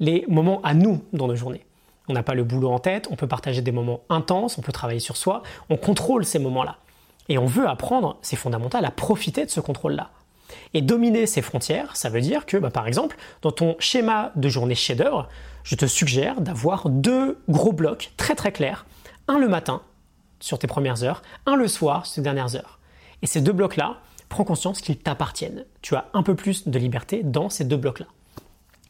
les 0.00 0.24
moments 0.28 0.60
à 0.62 0.74
nous 0.74 1.02
dans 1.12 1.28
nos 1.28 1.36
journées. 1.36 1.64
On 2.08 2.12
n'a 2.12 2.22
pas 2.22 2.34
le 2.34 2.44
boulot 2.44 2.70
en 2.70 2.78
tête, 2.78 3.08
on 3.10 3.16
peut 3.16 3.28
partager 3.28 3.62
des 3.62 3.72
moments 3.72 4.00
intenses, 4.08 4.58
on 4.58 4.60
peut 4.60 4.72
travailler 4.72 5.00
sur 5.00 5.16
soi, 5.16 5.42
on 5.70 5.76
contrôle 5.76 6.24
ces 6.24 6.38
moments-là. 6.38 6.78
Et 7.28 7.38
on 7.38 7.46
veut 7.46 7.68
apprendre, 7.68 8.18
c'est 8.22 8.36
fondamental, 8.36 8.84
à 8.84 8.90
profiter 8.90 9.44
de 9.44 9.50
ce 9.50 9.60
contrôle-là. 9.60 10.10
Et 10.74 10.82
dominer 10.82 11.26
ces 11.26 11.42
frontières, 11.42 11.96
ça 11.96 12.08
veut 12.08 12.20
dire 12.20 12.46
que, 12.46 12.56
bah, 12.56 12.70
par 12.70 12.86
exemple, 12.86 13.16
dans 13.42 13.52
ton 13.52 13.76
schéma 13.78 14.32
de 14.36 14.48
journée 14.48 14.74
chef-d'œuvre, 14.74 15.28
je 15.64 15.76
te 15.76 15.86
suggère 15.86 16.40
d'avoir 16.40 16.88
deux 16.88 17.38
gros 17.48 17.72
blocs 17.72 18.12
très 18.16 18.34
très 18.34 18.52
clairs. 18.52 18.86
Un 19.28 19.38
le 19.38 19.48
matin, 19.48 19.82
sur 20.40 20.58
tes 20.58 20.66
premières 20.66 21.04
heures, 21.04 21.22
un 21.46 21.56
le 21.56 21.68
soir, 21.68 22.06
sur 22.06 22.16
tes 22.16 22.22
dernières 22.22 22.56
heures. 22.56 22.78
Et 23.22 23.26
ces 23.26 23.40
deux 23.40 23.52
blocs-là, 23.52 24.00
prends 24.28 24.44
conscience 24.44 24.80
qu'ils 24.80 24.98
t'appartiennent. 24.98 25.64
Tu 25.82 25.94
as 25.94 26.06
un 26.14 26.22
peu 26.22 26.34
plus 26.34 26.66
de 26.66 26.78
liberté 26.78 27.22
dans 27.22 27.50
ces 27.50 27.64
deux 27.64 27.76
blocs-là. 27.76 28.06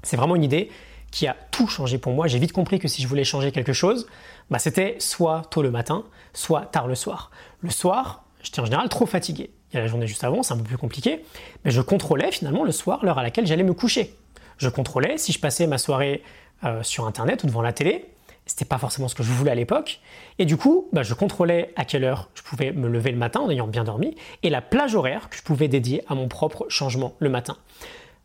C'est 0.03 0.17
vraiment 0.17 0.37
une 0.37 0.45
idée 0.45 0.71
qui 1.11 1.27
a 1.27 1.37
tout 1.51 1.69
changé 1.69 1.99
pour 1.99 2.13
moi. 2.13 2.27
J'ai 2.27 2.39
vite 2.39 2.53
compris 2.53 2.79
que 2.79 2.89
si 2.89 3.03
je 3.03 3.09
voulais 3.09 3.25
changer 3.25 3.53
quelque 3.53 3.73
chose, 3.73 4.07
bah, 4.51 4.59
c'était 4.59 4.97
soit 4.99 5.43
tôt 5.51 5.63
le 5.63 5.71
matin, 5.71 6.05
soit 6.33 6.63
tard 6.63 6.87
le 6.87 6.95
soir. 6.95 7.31
Le 7.61 7.71
soir, 7.71 8.25
j'étais 8.43 8.61
en 8.61 8.65
général 8.65 8.89
trop 8.89 9.07
fatigué. 9.07 9.51
Il 9.73 9.77
y 9.77 9.79
a 9.79 9.83
la 9.83 9.89
journée 9.89 10.07
juste 10.07 10.25
avant, 10.25 10.43
c'est 10.43 10.53
un 10.53 10.59
peu 10.59 10.65
plus 10.65 10.77
compliqué, 10.77 11.25
mais 11.65 11.71
je 11.71 11.81
contrôlais 11.81 12.31
finalement 12.31 12.63
le 12.65 12.73
soir 12.73 13.05
l'heure 13.05 13.19
à 13.19 13.23
laquelle 13.23 13.47
j'allais 13.47 13.63
me 13.63 13.73
coucher. 13.73 14.15
Je 14.59 14.69
contrôlais 14.69 15.17
si 15.17 15.33
je 15.33 15.41
passais 15.41 15.67
ma 15.67 15.79
soirée 15.79 16.23
euh, 16.65 16.83
sur 16.83 17.07
internet 17.07 17.43
ou 17.43 17.47
devant 17.47 17.63
la 17.63 17.73
télé, 17.73 18.05
c'était 18.45 18.65
pas 18.67 18.77
forcément 18.77 19.09
ce 19.09 19.15
que 19.15 19.23
je 19.23 19.33
voulais 19.33 19.51
à 19.51 19.55
l'époque, 19.55 20.01
et 20.39 20.45
du 20.45 20.57
coup, 20.57 20.89
bah, 20.93 21.03
je 21.03 21.15
contrôlais 21.15 21.73
à 21.77 21.85
quelle 21.85 22.05
heure 22.05 22.29
je 22.35 22.43
pouvais 22.43 22.73
me 22.73 22.89
lever 22.89 23.13
le 23.13 23.17
matin 23.17 23.41
en 23.41 23.51
ayant 23.51 23.67
bien 23.67 23.85
dormi, 23.85 24.15
et 24.43 24.51
la 24.51 24.61
plage 24.61 24.95
horaire 24.95 25.31
que 25.31 25.37
je 25.37 25.43
pouvais 25.43 25.69
dédier 25.69 26.05
à 26.07 26.15
mon 26.15 26.29
propre 26.29 26.67
changement 26.69 27.15
le 27.19 27.31
matin. 27.31 27.57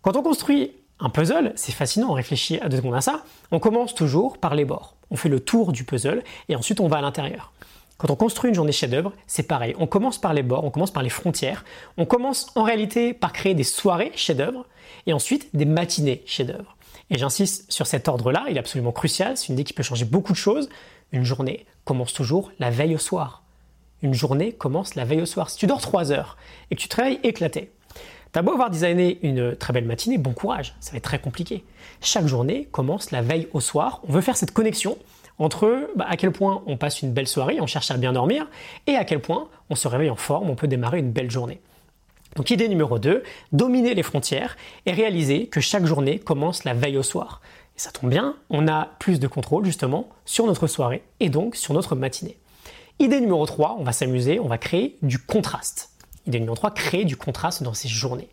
Quand 0.01 0.17
on 0.17 0.23
construit 0.23 0.73
un 0.99 1.09
puzzle, 1.09 1.53
c'est 1.55 1.71
fascinant, 1.71 2.09
on 2.09 2.13
réfléchit 2.13 2.59
à 2.59 2.69
deux 2.69 2.77
secondes 2.77 2.95
à 2.95 3.01
ça, 3.01 3.23
on 3.51 3.59
commence 3.59 3.95
toujours 3.95 4.37
par 4.37 4.55
les 4.55 4.65
bords. 4.65 4.95
On 5.11 5.15
fait 5.15 5.29
le 5.29 5.39
tour 5.39 5.71
du 5.71 5.83
puzzle 5.83 6.23
et 6.49 6.55
ensuite 6.55 6.79
on 6.79 6.87
va 6.87 6.97
à 6.97 7.01
l'intérieur. 7.01 7.53
Quand 7.97 8.11
on 8.11 8.15
construit 8.15 8.49
une 8.49 8.55
journée 8.55 8.71
chef-d'œuvre, 8.71 9.11
c'est 9.25 9.43
pareil. 9.43 9.75
On 9.79 9.87
commence 9.87 10.19
par 10.19 10.33
les 10.33 10.43
bords, 10.43 10.63
on 10.63 10.69
commence 10.69 10.91
par 10.91 11.01
les 11.01 11.09
frontières. 11.09 11.65
On 11.97 12.05
commence 12.05 12.47
en 12.55 12.61
réalité 12.61 13.13
par 13.13 13.33
créer 13.33 13.55
des 13.55 13.63
soirées 13.63 14.11
chef-d'œuvre 14.15 14.67
et 15.07 15.13
ensuite 15.13 15.49
des 15.55 15.65
matinées 15.65 16.23
chef-d'œuvre. 16.27 16.77
Et 17.09 17.17
j'insiste 17.17 17.71
sur 17.71 17.87
cet 17.87 18.07
ordre-là, 18.07 18.45
il 18.49 18.57
est 18.57 18.59
absolument 18.59 18.91
crucial. 18.91 19.35
C'est 19.35 19.47
une 19.47 19.55
idée 19.55 19.63
qui 19.63 19.73
peut 19.73 19.81
changer 19.81 20.05
beaucoup 20.05 20.31
de 20.31 20.37
choses. 20.37 20.69
Une 21.11 21.23
journée 21.23 21.65
commence 21.85 22.13
toujours 22.13 22.51
la 22.59 22.69
veille 22.69 22.93
au 22.93 22.99
soir. 22.99 23.43
Une 24.03 24.13
journée 24.13 24.51
commence 24.51 24.93
la 24.93 25.05
veille 25.05 25.21
au 25.21 25.25
soir. 25.25 25.49
Si 25.49 25.57
tu 25.57 25.65
dors 25.65 25.81
3 25.81 26.11
heures 26.11 26.37
et 26.69 26.75
que 26.75 26.81
tu 26.81 26.89
travailles 26.89 27.19
éclaté, 27.23 27.71
T'as 28.33 28.41
beau 28.41 28.51
avoir 28.51 28.69
designé 28.69 29.19
une 29.25 29.55
très 29.55 29.73
belle 29.73 29.85
matinée, 29.85 30.17
bon 30.17 30.33
courage, 30.33 30.75
ça 30.79 30.91
va 30.91 30.97
être 30.97 31.03
très 31.05 31.17
compliqué. 31.17 31.63
Chaque 32.01 32.27
journée 32.27 32.67
commence 32.71 33.11
la 33.11 33.21
veille 33.21 33.47
au 33.53 33.61
soir. 33.61 34.01
On 34.07 34.11
veut 34.11 34.21
faire 34.21 34.35
cette 34.35 34.51
connexion 34.51 34.97
entre 35.39 35.89
bah, 35.95 36.05
à 36.07 36.17
quel 36.17 36.31
point 36.31 36.63
on 36.65 36.77
passe 36.77 37.01
une 37.01 37.13
belle 37.13 37.27
soirée, 37.27 37.59
on 37.61 37.67
cherche 37.67 37.91
à 37.91 37.97
bien 37.97 38.13
dormir, 38.13 38.47
et 38.87 38.95
à 38.95 39.05
quel 39.05 39.21
point 39.21 39.49
on 39.69 39.75
se 39.75 39.87
réveille 39.87 40.09
en 40.09 40.15
forme, 40.15 40.49
on 40.49 40.55
peut 40.55 40.67
démarrer 40.67 40.99
une 40.99 41.11
belle 41.11 41.31
journée. 41.31 41.61
Donc 42.35 42.51
idée 42.51 42.67
numéro 42.67 42.99
2, 42.99 43.23
dominer 43.51 43.95
les 43.95 44.03
frontières 44.03 44.57
et 44.85 44.91
réaliser 44.91 45.47
que 45.47 45.59
chaque 45.59 45.85
journée 45.85 46.19
commence 46.19 46.63
la 46.65 46.73
veille 46.73 46.97
au 46.97 47.03
soir. 47.03 47.41
Et 47.75 47.79
ça 47.79 47.91
tombe 47.91 48.09
bien, 48.09 48.35
on 48.49 48.67
a 48.67 48.89
plus 48.99 49.19
de 49.19 49.27
contrôle 49.27 49.65
justement 49.65 50.09
sur 50.25 50.45
notre 50.45 50.67
soirée 50.67 51.03
et 51.19 51.29
donc 51.29 51.55
sur 51.55 51.73
notre 51.73 51.95
matinée. 51.95 52.37
Idée 52.99 53.19
numéro 53.19 53.45
3, 53.45 53.77
on 53.79 53.83
va 53.83 53.91
s'amuser, 53.91 54.39
on 54.39 54.47
va 54.47 54.57
créer 54.57 54.97
du 55.01 55.19
contraste. 55.19 55.91
Idée 56.25 56.39
numéro 56.39 56.55
3, 56.55 56.71
créer 56.71 57.05
du 57.05 57.15
contraste 57.15 57.63
dans 57.63 57.73
ces 57.73 57.87
journées. 57.87 58.29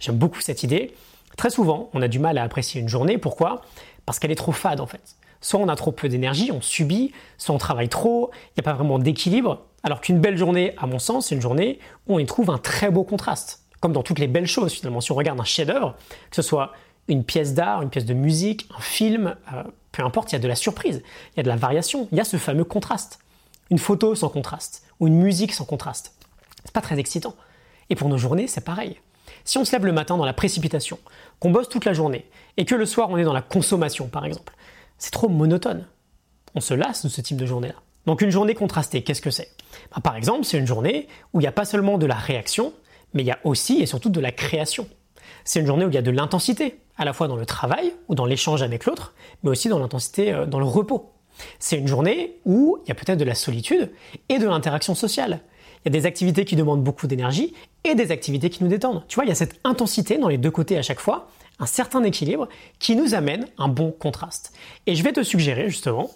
J'aime 0.00 0.16
beaucoup 0.16 0.40
cette 0.40 0.62
idée. 0.62 0.94
Très 1.36 1.50
souvent, 1.50 1.90
on 1.94 2.02
a 2.02 2.08
du 2.08 2.18
mal 2.18 2.38
à 2.38 2.42
apprécier 2.42 2.80
une 2.80 2.88
journée. 2.88 3.18
Pourquoi? 3.18 3.62
Parce 4.06 4.18
qu'elle 4.18 4.32
est 4.32 4.36
trop 4.36 4.52
fade 4.52 4.80
en 4.80 4.86
fait. 4.86 5.16
Soit 5.40 5.60
on 5.60 5.68
a 5.68 5.76
trop 5.76 5.92
peu 5.92 6.08
d'énergie, 6.08 6.50
on 6.52 6.60
subit, 6.60 7.12
soit 7.36 7.54
on 7.54 7.58
travaille 7.58 7.88
trop, 7.88 8.30
il 8.32 8.60
n'y 8.60 8.60
a 8.60 8.70
pas 8.70 8.74
vraiment 8.74 8.98
d'équilibre. 8.98 9.66
Alors 9.82 10.00
qu'une 10.00 10.20
belle 10.20 10.36
journée, 10.36 10.74
à 10.78 10.86
mon 10.86 10.98
sens, 10.98 11.26
c'est 11.26 11.34
une 11.34 11.40
journée 11.40 11.78
où 12.06 12.16
on 12.16 12.18
y 12.18 12.26
trouve 12.26 12.50
un 12.50 12.58
très 12.58 12.90
beau 12.90 13.04
contraste. 13.04 13.62
Comme 13.80 13.92
dans 13.92 14.02
toutes 14.02 14.18
les 14.18 14.26
belles 14.26 14.46
choses 14.46 14.72
finalement. 14.72 15.00
Si 15.00 15.12
on 15.12 15.14
regarde 15.14 15.40
un 15.40 15.44
chef-d'œuvre, 15.44 15.94
que 16.30 16.36
ce 16.36 16.42
soit 16.42 16.72
une 17.06 17.24
pièce 17.24 17.54
d'art, 17.54 17.82
une 17.82 17.90
pièce 17.90 18.04
de 18.04 18.14
musique, 18.14 18.68
un 18.76 18.80
film, 18.80 19.36
euh, 19.52 19.62
peu 19.92 20.02
importe, 20.02 20.32
il 20.32 20.34
y 20.34 20.36
a 20.36 20.40
de 20.40 20.48
la 20.48 20.56
surprise, 20.56 21.02
il 21.32 21.36
y 21.38 21.40
a 21.40 21.42
de 21.44 21.48
la 21.48 21.56
variation, 21.56 22.08
il 22.10 22.18
y 22.18 22.20
a 22.20 22.24
ce 22.24 22.36
fameux 22.36 22.64
contraste. 22.64 23.20
Une 23.70 23.78
photo 23.78 24.14
sans 24.14 24.28
contraste 24.28 24.84
ou 24.98 25.06
une 25.06 25.16
musique 25.20 25.52
sans 25.52 25.64
contraste. 25.64 26.14
C'est 26.64 26.72
pas 26.72 26.80
très 26.80 26.98
excitant. 26.98 27.34
Et 27.88 27.94
pour 27.94 28.08
nos 28.08 28.18
journées, 28.18 28.48
c'est 28.48 28.64
pareil. 28.64 29.00
Si 29.44 29.58
on 29.58 29.64
se 29.64 29.72
lève 29.72 29.86
le 29.86 29.92
matin 29.92 30.16
dans 30.16 30.26
la 30.26 30.32
précipitation, 30.32 30.98
qu'on 31.38 31.50
bosse 31.50 31.68
toute 31.68 31.84
la 31.84 31.92
journée 31.92 32.28
et 32.56 32.64
que 32.64 32.74
le 32.74 32.84
soir 32.84 33.08
on 33.10 33.16
est 33.16 33.24
dans 33.24 33.32
la 33.32 33.42
consommation 33.42 34.08
par 34.08 34.24
exemple, 34.24 34.54
c'est 34.98 35.12
trop 35.12 35.28
monotone. 35.28 35.86
On 36.54 36.60
se 36.60 36.74
lasse 36.74 37.04
de 37.04 37.08
ce 37.08 37.20
type 37.20 37.36
de 37.36 37.46
journée-là. 37.46 37.76
Donc 38.06 38.22
une 38.22 38.30
journée 38.30 38.54
contrastée, 38.54 39.02
qu'est-ce 39.02 39.22
que 39.22 39.30
c'est? 39.30 39.50
Bah, 39.94 40.00
Par 40.02 40.16
exemple, 40.16 40.44
c'est 40.44 40.58
une 40.58 40.66
journée 40.66 41.08
où 41.32 41.40
il 41.40 41.42
n'y 41.42 41.48
a 41.48 41.52
pas 41.52 41.64
seulement 41.64 41.98
de 41.98 42.06
la 42.06 42.14
réaction, 42.14 42.72
mais 43.14 43.22
il 43.22 43.26
y 43.26 43.30
a 43.30 43.38
aussi 43.44 43.80
et 43.80 43.86
surtout 43.86 44.10
de 44.10 44.20
la 44.20 44.32
création. 44.32 44.88
C'est 45.44 45.60
une 45.60 45.66
journée 45.66 45.84
où 45.84 45.88
il 45.88 45.94
y 45.94 45.98
a 45.98 46.02
de 46.02 46.10
l'intensité, 46.10 46.78
à 46.96 47.04
la 47.04 47.12
fois 47.12 47.28
dans 47.28 47.36
le 47.36 47.46
travail 47.46 47.94
ou 48.08 48.14
dans 48.14 48.24
l'échange 48.24 48.62
avec 48.62 48.84
l'autre, 48.84 49.14
mais 49.42 49.50
aussi 49.50 49.68
dans 49.68 49.78
l'intensité 49.78 50.32
euh, 50.32 50.46
dans 50.46 50.58
le 50.58 50.66
repos. 50.66 51.12
C'est 51.58 51.78
une 51.78 51.86
journée 51.86 52.40
où 52.44 52.78
il 52.84 52.88
y 52.88 52.92
a 52.92 52.94
peut-être 52.94 53.18
de 53.18 53.24
la 53.24 53.34
solitude 53.34 53.92
et 54.28 54.38
de 54.38 54.46
l'interaction 54.46 54.94
sociale. 54.94 55.40
Il 55.84 55.94
y 55.94 55.96
a 55.96 56.00
des 56.00 56.06
activités 56.06 56.44
qui 56.44 56.56
demandent 56.56 56.82
beaucoup 56.82 57.06
d'énergie 57.06 57.54
et 57.84 57.94
des 57.94 58.10
activités 58.10 58.50
qui 58.50 58.64
nous 58.64 58.70
détendent. 58.70 59.04
Tu 59.06 59.14
vois, 59.14 59.24
il 59.24 59.28
y 59.28 59.32
a 59.32 59.36
cette 59.36 59.60
intensité 59.64 60.18
dans 60.18 60.28
les 60.28 60.38
deux 60.38 60.50
côtés 60.50 60.76
à 60.76 60.82
chaque 60.82 60.98
fois, 60.98 61.28
un 61.58 61.66
certain 61.66 62.02
équilibre 62.04 62.48
qui 62.78 62.96
nous 62.96 63.14
amène 63.14 63.46
un 63.58 63.68
bon 63.68 63.90
contraste. 63.92 64.52
Et 64.86 64.94
je 64.94 65.02
vais 65.02 65.12
te 65.12 65.22
suggérer 65.22 65.68
justement 65.68 66.10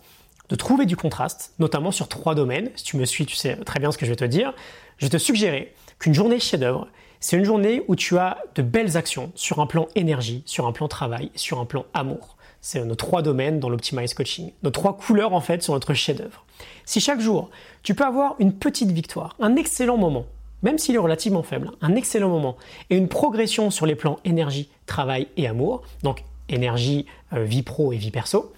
de 0.49 0.56
trouver 0.56 0.87
du 0.87 0.96
contraste, 0.96 1.54
notamment 1.58 1.90
sur 1.90 2.08
trois 2.08 2.34
domaines. 2.34 2.70
Si 2.76 2.84
tu 2.84 2.96
me 2.96 3.04
suis, 3.04 3.26
tu 3.26 3.37
sais 3.37 3.56
très 3.56 3.80
bien 3.80 3.90
ce 3.90 3.99
que 3.99 4.04
je 4.04 4.11
vais 4.11 4.16
te 4.16 4.25
dire. 4.25 4.52
Je 4.99 5.06
vais 5.06 5.11
te 5.11 5.18
suggérer 5.18 5.75
qu'une 5.99 6.14
journée 6.14 6.38
chef-d'œuvre, 6.38 6.88
c'est 7.20 7.37
une 7.37 7.44
journée 7.44 7.84
où 7.88 7.96
tu 7.96 8.18
as 8.18 8.38
de 8.56 8.62
belles 8.62 8.96
actions 8.96 9.32
sur 9.34 9.61
un 9.61 9.66
plan 9.66 9.88
énergie, 9.94 10.42
sur 10.44 10.66
un 10.66 10.72
plan 10.72 10.88
travail, 10.88 11.30
sur 11.37 11.61
un 11.61 11.64
plan 11.64 11.87
amour. 11.94 12.37
C'est 12.61 12.84
nos 12.84 12.94
trois 12.94 13.22
domaines 13.22 13.61
dans 13.61 13.68
l'Optimize 13.68 14.14
Coaching. 14.14 14.52
Nos 14.62 14.70
trois 14.70 14.96
couleurs 14.96 15.32
en 15.32 15.40
fait 15.40 15.62
sur 15.62 15.72
notre 15.72 15.94
chef-d'œuvre. 15.94 16.44
Si 16.84 17.00
chaque 17.00 17.20
jour, 17.20 17.50
tu 17.82 17.94
peux 17.94 18.04
avoir 18.04 18.37
une 18.38 18.52
petite 18.52 18.90
victoire, 18.90 19.37
un 19.40 19.56
excellent 19.56 19.96
moment, 19.96 20.26
même 20.62 20.78
s'il 20.78 20.95
est 20.95 20.99
relativement 20.99 21.42
faible, 21.42 21.71
un 21.81 21.95
excellent 21.95 22.28
moment, 22.28 22.57
et 22.90 22.97
une 22.97 23.09
progression 23.09 23.71
sur 23.71 23.87
les 23.87 23.95
plans 23.95 24.19
énergie, 24.25 24.69
travail 24.87 25.28
et 25.37 25.47
amour, 25.47 25.83
donc 26.02 26.25
énergie, 26.49 27.07
euh, 27.33 27.45
vie 27.45 27.62
pro 27.62 27.92
et 27.92 27.97
vie 27.97 28.11
perso, 28.11 28.52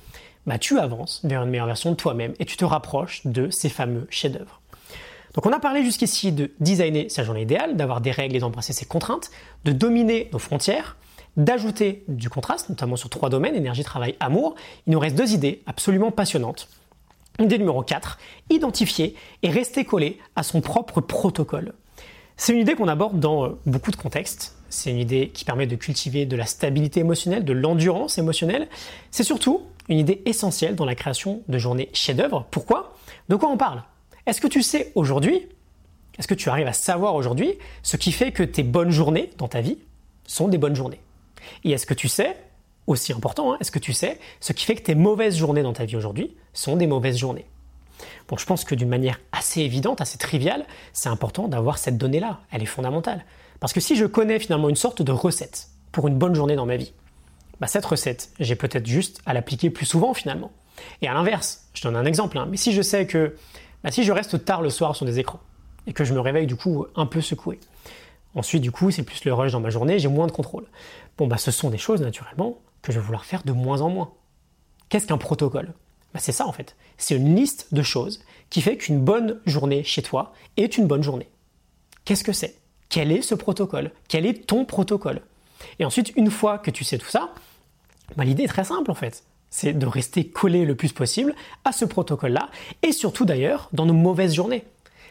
bah, 0.47 0.59
tu 0.59 0.79
avances 0.79 1.21
vers 1.25 1.43
une 1.43 1.51
meilleure 1.51 1.67
version 1.67 1.91
de 1.91 1.97
toi-même 1.97 2.35
et 2.39 2.45
tu 2.45 2.57
te 2.57 2.65
rapproches 2.65 3.27
de 3.27 3.51
ces 3.51 3.69
fameux 3.69 4.07
chefs-d'œuvre. 4.11 4.61
Donc 5.35 5.47
on 5.47 5.53
a 5.53 5.59
parlé 5.59 5.85
jusqu'ici 5.85 6.33
de 6.33 6.53
designer 6.61 7.09
sa 7.11 7.25
journée 7.25 7.43
idéale, 7.43 7.77
d'avoir 7.77 8.01
des 8.01 8.13
règles 8.13 8.37
et 8.37 8.39
d'embrasser 8.39 8.73
ses 8.73 8.85
contraintes, 8.85 9.31
de 9.65 9.73
dominer 9.73 10.29
nos 10.33 10.39
frontières, 10.39 10.97
d'ajouter 11.37 12.05
du 12.07 12.29
contraste, 12.29 12.69
notamment 12.69 12.97
sur 12.97 13.11
trois 13.11 13.31
domaines, 13.31 13.57
énergie, 13.57 13.83
travail, 13.83 14.15
amour. 14.21 14.55
Il 14.87 14.93
nous 14.93 15.01
reste 15.01 15.17
deux 15.17 15.33
idées 15.33 15.63
absolument 15.67 16.13
passionnantes. 16.13 16.69
Idée 17.41 17.59
numéro 17.59 17.83
4, 17.83 18.19
identifier 18.51 19.17
et 19.43 19.51
rester 19.51 19.85
collé 19.85 20.21
à 20.37 20.45
son 20.45 20.61
propre 20.61 21.01
protocole. 21.01 21.73
C'est 22.37 22.53
une 22.53 22.59
idée 22.59 22.75
qu'on 22.75 22.89
aborde 22.89 23.21
dans 23.21 23.45
euh, 23.45 23.59
beaucoup 23.67 23.91
de 23.91 23.97
contextes. 23.97 24.57
C'est 24.69 24.91
une 24.91 24.99
idée 24.99 25.31
qui 25.33 25.45
permet 25.45 25.67
de 25.67 25.77
cultiver 25.77 26.27
de 26.27 26.37
la 26.37 26.47
stabilité 26.47 27.01
émotionnelle, 27.01 27.45
de 27.45 27.53
l'endurance 27.53 28.19
émotionnelle. 28.19 28.69
C'est 29.11 29.23
surtout 29.23 29.63
une 29.89 29.99
idée 29.99 30.23
essentielle 30.27 30.75
dans 30.75 30.85
la 30.85 30.95
création 30.95 31.43
de 31.49 31.59
journées 31.59 31.91
chef-d'œuvre. 31.93 32.47
Pourquoi? 32.51 32.97
De 33.29 33.37
quoi 33.37 33.51
on 33.51 33.57
parle? 33.57 33.83
Est-ce 34.27 34.41
que 34.41 34.49
tu 34.49 34.63
sais 34.63 34.91
aujourd'hui, 34.95 35.47
est-ce 36.19 36.27
que 36.27 36.35
tu 36.35 36.49
arrives 36.49 36.67
à 36.67 36.73
savoir 36.73 37.15
aujourd'hui 37.15 37.59
ce 37.83 37.97
qui 37.97 38.11
fait 38.11 38.33
que 38.33 38.43
tes 38.43 38.63
bonnes 38.63 38.91
journées 38.91 39.31
dans 39.39 39.49
ta 39.49 39.61
vie 39.61 39.79
sont 40.27 40.49
des 40.49 40.59
bonnes 40.59 40.75
journées? 40.75 41.01
Et 41.63 41.71
est-ce 41.73 41.87
que 41.87 41.95
tu 41.95 42.09
sais, 42.09 42.37
aussi 42.87 43.13
important, 43.13 43.53
hein, 43.53 43.59
est-ce 43.61 43.71
que 43.71 43.79
tu 43.79 43.93
sais 43.93 44.19
ce 44.41 44.53
qui 44.53 44.65
fait 44.65 44.75
que 44.75 44.83
tes 44.83 44.95
mauvaises 44.95 45.37
journées 45.37 45.63
dans 45.63 45.73
ta 45.73 45.85
vie 45.85 45.97
aujourd'hui 45.97 46.35
sont 46.53 46.77
des 46.77 46.87
mauvaises 46.87 47.19
journées? 47.19 47.47
Bon, 48.29 48.37
je 48.37 48.47
pense 48.47 48.65
que 48.65 48.75
d'une 48.75 48.89
manière 48.89 49.21
assez 49.33 49.61
évidente, 49.61 50.01
assez 50.01 50.19
triviale, 50.19 50.67
c'est 50.93 51.09
important 51.09 51.49
d'avoir 51.49 51.79
cette 51.79 51.99
donnée-là. 51.99 52.41
Elle 52.51 52.63
est 52.63 52.67
fondamentale. 52.67 53.25
Parce 53.61 53.73
que 53.73 53.81
si 53.81 53.97
je 53.97 54.05
connais 54.05 54.39
finalement 54.39 54.69
une 54.69 54.77
sorte 54.77 55.03
de 55.03 55.13
recette 55.13 55.69
pour 55.93 56.09
une 56.09 56.19
bonne 56.19 56.35
journée 56.35 56.57
dans 56.57 56.67
ma 56.67 56.77
vie, 56.77 56.93
bah, 57.61 57.67
cette 57.67 57.85
recette, 57.85 58.31
j'ai 58.41 58.57
peut-être 58.57 58.87
juste 58.87 59.21
à 59.27 59.35
l'appliquer 59.35 59.71
plus 59.71 59.87
souvent 59.87 60.15
finalement. 60.15 60.53
Et 61.03 61.09
à 61.09 61.15
l'inverse, 61.15 61.69
je 61.73 61.83
donne 61.83 61.97
un 61.97 62.05
exemple, 62.05 62.37
hein, 62.39 62.47
mais 62.51 62.57
si 62.57 62.73
je 62.73 62.83
sais 62.83 63.07
que 63.07 63.37
bah, 63.83 63.91
si 63.91 64.03
je 64.03 64.13
reste 64.13 64.45
tard 64.45 64.61
le 64.61 64.71
soir 64.71 64.97
sur 64.97 65.07
des 65.07 65.19
écrans 65.19 65.41
et 65.87 65.93
que 65.93 66.05
je 66.05 66.15
me 66.15 66.21
réveille 66.21 66.47
du 66.47 66.57
coup 66.57 66.87
un 66.97 67.07
peu 67.07 67.21
secoué, 67.21 67.61
ensuite 68.35 68.63
du 68.63 68.73
coup 68.73 68.91
c'est 68.91 69.03
plus 69.03 69.25
le 69.25 69.33
rush 69.33 69.53
dans 69.53 69.61
ma 69.61 69.71
journée, 69.71 69.99
j'ai 69.99 70.09
moins 70.09 70.27
de 70.27 70.33
contrôle. 70.33 70.67
Bon 71.17 71.27
bah 71.27 71.39
ce 71.39 71.51
sont 71.51 71.71
des 71.71 71.79
choses 71.79 72.01
naturellement 72.01 72.59
que 72.83 72.93
je 72.93 72.99
vais 72.99 73.05
vouloir 73.05 73.25
faire 73.25 73.45
de 73.45 73.53
moins 73.53 73.83
en 73.83 73.89
moins. 73.89 74.13
Qu'est-ce 74.89 75.07
qu'un 75.07 75.19
protocole? 75.19 75.73
Bah, 76.15 76.21
C'est 76.21 76.33
ça 76.33 76.47
en 76.47 76.53
fait. 76.53 76.77
C'est 76.97 77.17
une 77.17 77.37
liste 77.37 77.75
de 77.75 77.83
choses 77.83 78.23
qui 78.49 78.63
fait 78.63 78.77
qu'une 78.77 79.01
bonne 79.01 79.41
journée 79.45 79.85
chez 79.85 80.03
toi 80.03 80.33
est 80.57 80.79
une 80.79 80.87
bonne 80.87 81.03
journée. 81.03 81.29
Qu'est-ce 82.05 82.25
que 82.25 82.33
c'est? 82.33 82.57
Quel 82.89 83.13
est 83.13 83.23
ce 83.23 83.35
protocole? 83.35 83.91
Quel 84.09 84.25
est 84.25 84.47
ton 84.47 84.65
protocole? 84.65 85.23
Et 85.79 85.85
ensuite, 85.85 86.13
une 86.17 86.31
fois 86.31 86.59
que 86.59 86.71
tu 86.71 86.85
sais 86.85 86.99
tout 86.99 87.09
ça, 87.09 87.31
bah, 88.17 88.25
l'idée 88.25 88.45
est 88.45 88.49
très 88.49 88.65
simple 88.65 88.91
en 88.91 88.95
fait. 88.95 89.25
C'est 89.51 89.73
de 89.73 89.87
rester 89.87 90.27
collé 90.27 90.65
le 90.65 90.75
plus 90.75 90.93
possible 90.93 91.35
à 91.65 91.73
ce 91.73 91.85
protocole-là, 91.85 92.49
et 92.83 92.93
surtout 92.93 93.25
d'ailleurs 93.25 93.69
dans 93.73 93.87
nos 93.87 93.95
mauvaises 93.95 94.35
journées. 94.35 94.65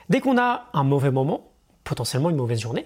Dès 0.10 0.20
qu'on 0.20 0.38
a 0.38 0.68
un 0.74 0.84
mauvais 0.84 1.12
moment, 1.12 1.50
potentiellement 1.84 2.30
une 2.30 2.36
mauvaise 2.36 2.60
journée, 2.60 2.86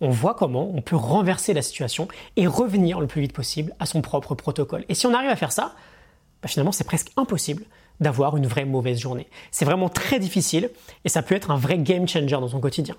on 0.00 0.10
voit 0.10 0.34
comment 0.34 0.70
on 0.74 0.82
peut 0.82 0.96
renverser 0.96 1.54
la 1.54 1.62
situation 1.62 2.08
et 2.36 2.46
revenir 2.46 3.00
le 3.00 3.06
plus 3.06 3.20
vite 3.20 3.32
possible 3.32 3.74
à 3.78 3.86
son 3.86 4.02
propre 4.02 4.34
protocole. 4.34 4.84
Et 4.88 4.94
si 4.94 5.06
on 5.06 5.14
arrive 5.14 5.30
à 5.30 5.36
faire 5.36 5.52
ça, 5.52 5.74
bah, 6.42 6.48
finalement 6.48 6.72
c'est 6.72 6.84
presque 6.84 7.10
impossible 7.16 7.64
d'avoir 8.00 8.36
une 8.36 8.46
vraie 8.46 8.64
mauvaise 8.64 8.98
journée. 8.98 9.28
C'est 9.50 9.64
vraiment 9.64 9.88
très 9.88 10.18
difficile 10.18 10.70
et 11.04 11.08
ça 11.08 11.22
peut 11.22 11.34
être 11.34 11.50
un 11.50 11.56
vrai 11.56 11.78
game 11.78 12.08
changer 12.08 12.28
dans 12.28 12.48
son 12.48 12.60
quotidien. 12.60 12.96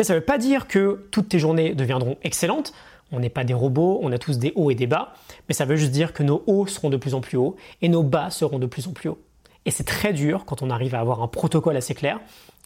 ça 0.00 0.12
ne 0.12 0.18
veut 0.18 0.24
pas 0.24 0.38
dire 0.38 0.68
que 0.68 1.06
toutes 1.10 1.30
tes 1.30 1.38
journées 1.38 1.74
deviendront 1.74 2.18
excellentes. 2.22 2.74
On 3.10 3.20
n'est 3.20 3.30
pas 3.30 3.44
des 3.44 3.54
robots, 3.54 3.98
on 4.02 4.12
a 4.12 4.18
tous 4.18 4.38
des 4.38 4.52
hauts 4.54 4.70
et 4.70 4.74
des 4.74 4.86
bas, 4.86 5.14
mais 5.48 5.54
ça 5.54 5.64
veut 5.64 5.76
juste 5.76 5.92
dire 5.92 6.12
que 6.12 6.22
nos 6.22 6.42
hauts 6.46 6.66
seront 6.66 6.90
de 6.90 6.96
plus 6.96 7.14
en 7.14 7.20
plus 7.20 7.36
hauts 7.36 7.56
et 7.82 7.88
nos 7.88 8.02
bas 8.02 8.30
seront 8.30 8.58
de 8.58 8.66
plus 8.66 8.88
en 8.88 8.92
plus 8.92 9.10
hauts. 9.10 9.18
Et 9.64 9.70
c'est 9.70 9.84
très 9.84 10.12
dur 10.12 10.44
quand 10.44 10.62
on 10.62 10.70
arrive 10.70 10.94
à 10.94 11.00
avoir 11.00 11.22
un 11.22 11.28
protocole 11.28 11.76
assez 11.76 11.94
clair 11.94 12.20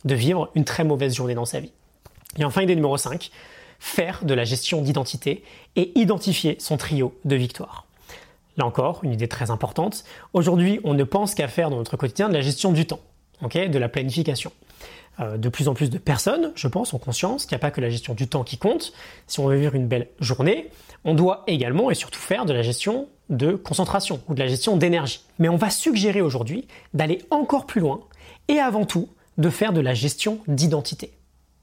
de 0.05 0.15
vivre 0.15 0.51
une 0.55 0.65
très 0.65 0.85
mauvaise 0.85 1.15
journée 1.15 1.35
dans 1.35 1.45
sa 1.45 1.61
vie. 1.61 1.73
Et 2.39 2.45
enfin, 2.45 2.63
idée 2.63 2.77
numéro 2.77 2.97
5, 2.97 3.31
faire 3.79 4.25
de 4.25 4.35
la 4.35 4.45
gestion 4.45 4.83
d'identité 4.83 5.43
et 5.75 5.99
identifier 5.99 6.57
son 6.61 6.77
trio 6.77 7.15
de 7.25 7.37
victoires. 7.37 7.86
Là 8.57 8.65
encore, 8.67 9.01
une 9.03 9.13
idée 9.13 9.29
très 9.29 9.51
importante. 9.51 10.05
Aujourd'hui, 10.33 10.81
on 10.85 10.95
ne 10.95 11.05
pense 11.05 11.35
qu'à 11.35 11.49
faire 11.49 11.71
dans 11.71 11.77
notre 11.77 11.97
quotidien 11.97 12.29
de 12.29 12.35
la 12.35 12.41
gestion 12.41 12.73
du 12.73 12.87
temps, 12.87 13.01
de 13.43 13.79
la 13.79 13.89
planification. 13.89 14.53
Euh, 15.19 15.39
de 15.39 15.49
plus 15.49 15.69
en 15.69 15.75
plus 15.75 15.89
de 15.89 15.99
personnes, 15.99 16.53
je 16.55 16.69
pense, 16.69 16.93
ont 16.93 16.99
conscience 16.99 17.47
qu'il 17.47 17.55
n'y 17.55 17.61
a 17.61 17.65
pas 17.65 17.71
que 17.71 17.81
la 17.81 17.89
gestion 17.89 18.15
du 18.15 18.29
temps 18.29 18.45
qui 18.45 18.59
compte. 18.59 18.93
Si 19.27 19.41
on 19.41 19.49
veut 19.49 19.57
vivre 19.57 19.75
une 19.75 19.89
belle 19.89 20.09
journée, 20.21 20.71
on 21.05 21.15
doit 21.15 21.43
également 21.47 21.91
et 21.91 21.95
surtout 21.95 22.21
faire 22.21 22.45
de 22.45 22.53
la 22.53 22.63
gestion 22.63 23.09
de 23.31 23.53
concentration 23.53 24.21
ou 24.29 24.35
de 24.35 24.41
la 24.41 24.47
gestion 24.47 24.77
d'énergie. 24.77 25.21
Mais 25.39 25.49
on 25.49 25.57
va 25.57 25.71
suggérer 25.71 26.21
aujourd'hui 26.21 26.69
d'aller 26.93 27.23
encore 27.31 27.67
plus 27.67 27.81
loin 27.81 28.01
et 28.49 28.59
avant 28.59 28.85
tout 28.85 29.09
de 29.39 29.51
faire 29.51 29.73
de 29.73 29.81
la 29.81 29.95
gestion 29.95 30.41
d'identité. 30.49 31.13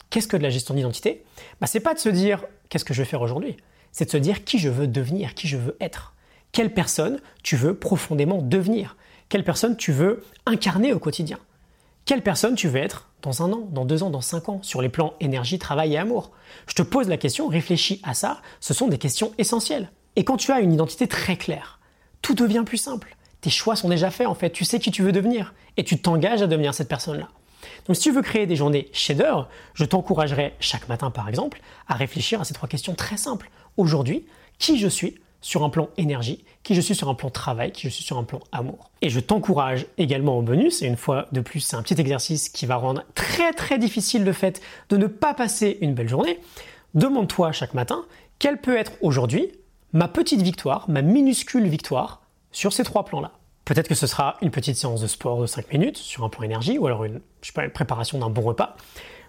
Qu'est-ce 0.09 0.27
que 0.27 0.37
de 0.37 0.43
la 0.43 0.49
gestion 0.49 0.73
d'identité? 0.73 1.23
Bah, 1.61 1.67
C'est 1.67 1.79
pas 1.79 1.93
de 1.93 1.99
se 1.99 2.09
dire 2.09 2.45
qu'est-ce 2.69 2.85
que 2.85 2.93
je 2.93 3.01
vais 3.01 3.07
faire 3.07 3.21
aujourd'hui, 3.21 3.57
c'est 3.91 4.05
de 4.05 4.11
se 4.11 4.17
dire 4.17 4.43
qui 4.43 4.57
je 4.57 4.69
veux 4.69 4.87
devenir, 4.87 5.35
qui 5.35 5.47
je 5.47 5.57
veux 5.57 5.77
être. 5.79 6.13
Quelle 6.53 6.71
personne 6.71 7.19
tu 7.41 7.55
veux 7.55 7.73
profondément 7.73 8.39
devenir? 8.39 8.95
Quelle 9.27 9.43
personne 9.43 9.75
tu 9.75 9.91
veux 9.91 10.23
incarner 10.45 10.93
au 10.93 10.99
quotidien? 10.99 11.39
Quelle 12.05 12.21
personne 12.21 12.53
tu 12.53 12.67
veux 12.67 12.79
être 12.79 13.09
dans 13.23 13.41
un 13.41 13.51
an, 13.51 13.67
dans 13.71 13.85
deux 13.85 14.03
ans, 14.03 14.11
dans 14.11 14.21
cinq 14.21 14.49
ans, 14.49 14.59
sur 14.61 14.79
les 14.79 14.89
plans 14.89 15.15
énergie, 15.19 15.57
travail 15.57 15.93
et 15.93 15.97
amour? 15.97 16.31
Je 16.67 16.75
te 16.75 16.83
pose 16.83 17.09
la 17.09 17.17
question, 17.17 17.47
réfléchis 17.47 18.01
à 18.03 18.13
ça, 18.13 18.39
ce 18.59 18.75
sont 18.75 18.87
des 18.87 18.99
questions 18.99 19.33
essentielles. 19.39 19.89
Et 20.15 20.23
quand 20.23 20.37
tu 20.37 20.51
as 20.51 20.59
une 20.59 20.71
identité 20.71 21.07
très 21.07 21.37
claire, 21.37 21.79
tout 22.21 22.35
devient 22.35 22.63
plus 22.63 22.77
simple. 22.77 23.17
Tes 23.41 23.49
choix 23.49 23.75
sont 23.75 23.89
déjà 23.89 24.11
faits 24.11 24.27
en 24.27 24.35
fait, 24.35 24.51
tu 24.51 24.63
sais 24.63 24.77
qui 24.77 24.91
tu 24.91 25.01
veux 25.01 25.11
devenir 25.11 25.55
et 25.77 25.83
tu 25.83 25.99
t'engages 25.99 26.43
à 26.43 26.47
devenir 26.47 26.75
cette 26.75 26.87
personne-là. 26.87 27.29
Donc 27.87 27.95
si 27.95 28.03
tu 28.03 28.11
veux 28.11 28.21
créer 28.21 28.45
des 28.45 28.55
journées 28.55 28.89
chef-d'œuvre, 28.93 29.49
je 29.73 29.85
t'encouragerai 29.85 30.53
chaque 30.59 30.87
matin 30.87 31.09
par 31.09 31.27
exemple 31.29 31.61
à 31.87 31.95
réfléchir 31.95 32.41
à 32.41 32.43
ces 32.43 32.53
trois 32.53 32.69
questions 32.69 32.93
très 32.93 33.17
simples. 33.17 33.49
Aujourd'hui, 33.75 34.27
qui 34.59 34.77
je 34.77 34.87
suis? 34.87 35.17
Sur 35.43 35.63
un 35.63 35.69
plan 35.69 35.89
énergie, 35.97 36.43
qui 36.63 36.73
je 36.73 36.81
suis 36.81 36.95
sur 36.95 37.09
un 37.09 37.13
plan 37.13 37.29
travail, 37.29 37.71
qui 37.71 37.83
je 37.83 37.89
suis 37.89 38.03
sur 38.03 38.17
un 38.17 38.23
plan 38.23 38.39
amour. 38.51 38.89
Et 39.03 39.09
je 39.09 39.19
t'encourage 39.19 39.85
également 39.99 40.39
au 40.39 40.41
bonus, 40.41 40.81
et 40.81 40.87
une 40.87 40.97
fois 40.97 41.27
de 41.31 41.41
plus, 41.41 41.59
c'est 41.59 41.75
un 41.75 41.83
petit 41.83 42.01
exercice 42.01 42.49
qui 42.49 42.65
va 42.65 42.77
rendre 42.77 43.03
très 43.13 43.53
très 43.53 43.77
difficile 43.77 44.23
le 44.23 44.33
fait 44.33 44.61
de 44.89 44.97
ne 44.97 45.05
pas 45.05 45.35
passer 45.35 45.77
une 45.81 45.93
belle 45.93 46.09
journée. 46.09 46.39
Demande-toi 46.95 47.51
chaque 47.51 47.75
matin 47.75 48.05
quelle 48.39 48.59
peut 48.59 48.75
être 48.75 48.93
aujourd'hui 48.99 49.53
ma 49.93 50.09
petite 50.09 50.41
victoire, 50.41 50.89
ma 50.89 51.01
minuscule 51.01 51.67
victoire 51.67 52.23
sur 52.51 52.73
ces 52.73 52.83
trois 52.83 53.05
plans-là? 53.05 53.31
Peut-être 53.63 53.87
que 53.87 53.95
ce 53.95 54.05
sera 54.07 54.35
une 54.41 54.51
petite 54.51 54.75
séance 54.75 54.99
de 54.99 55.07
sport 55.07 55.39
de 55.39 55.45
5 55.45 55.71
minutes 55.71 55.97
sur 55.97 56.25
un 56.25 56.29
plan 56.29 56.43
énergie, 56.43 56.77
ou 56.77 56.85
alors 56.85 57.05
une, 57.05 57.21
une 57.57 57.69
préparation 57.69 58.19
d'un 58.19 58.29
bon 58.29 58.41
repas. 58.41 58.75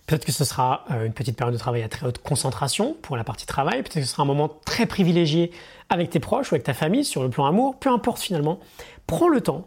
Peut-être 0.07 0.27
que 0.27 0.33
ce 0.33 0.45
sera 0.45 0.85
euh, 0.91 1.07
une 1.07 1.13
petite 1.13 1.37
période 1.37 1.55
de 1.55 1.59
travail 1.59 1.83
à 1.83 1.89
très 1.89 2.07
haute 2.07 2.19
concentration 2.19 2.95
pour 3.01 3.17
la 3.17 3.25
partie 3.25 3.47
travail. 3.47 3.83
Peut-être 3.83 3.95
que 3.95 4.03
ce 4.03 4.07
sera 4.07 4.23
un 4.23 4.27
moment 4.27 4.51
très 4.65 4.87
privilégié 4.87 5.51
avec 5.89 6.11
tes 6.11 6.21
proches 6.21 6.53
ou 6.53 6.55
avec 6.55 6.65
ta 6.65 6.75
famille 6.75 7.05
sur 7.05 7.23
le 7.23 7.31
plan 7.31 7.47
amour. 7.47 7.79
Peu 7.79 7.91
importe 7.91 8.21
finalement. 8.21 8.61
Prends 9.07 9.29
le 9.29 9.41
temps, 9.41 9.67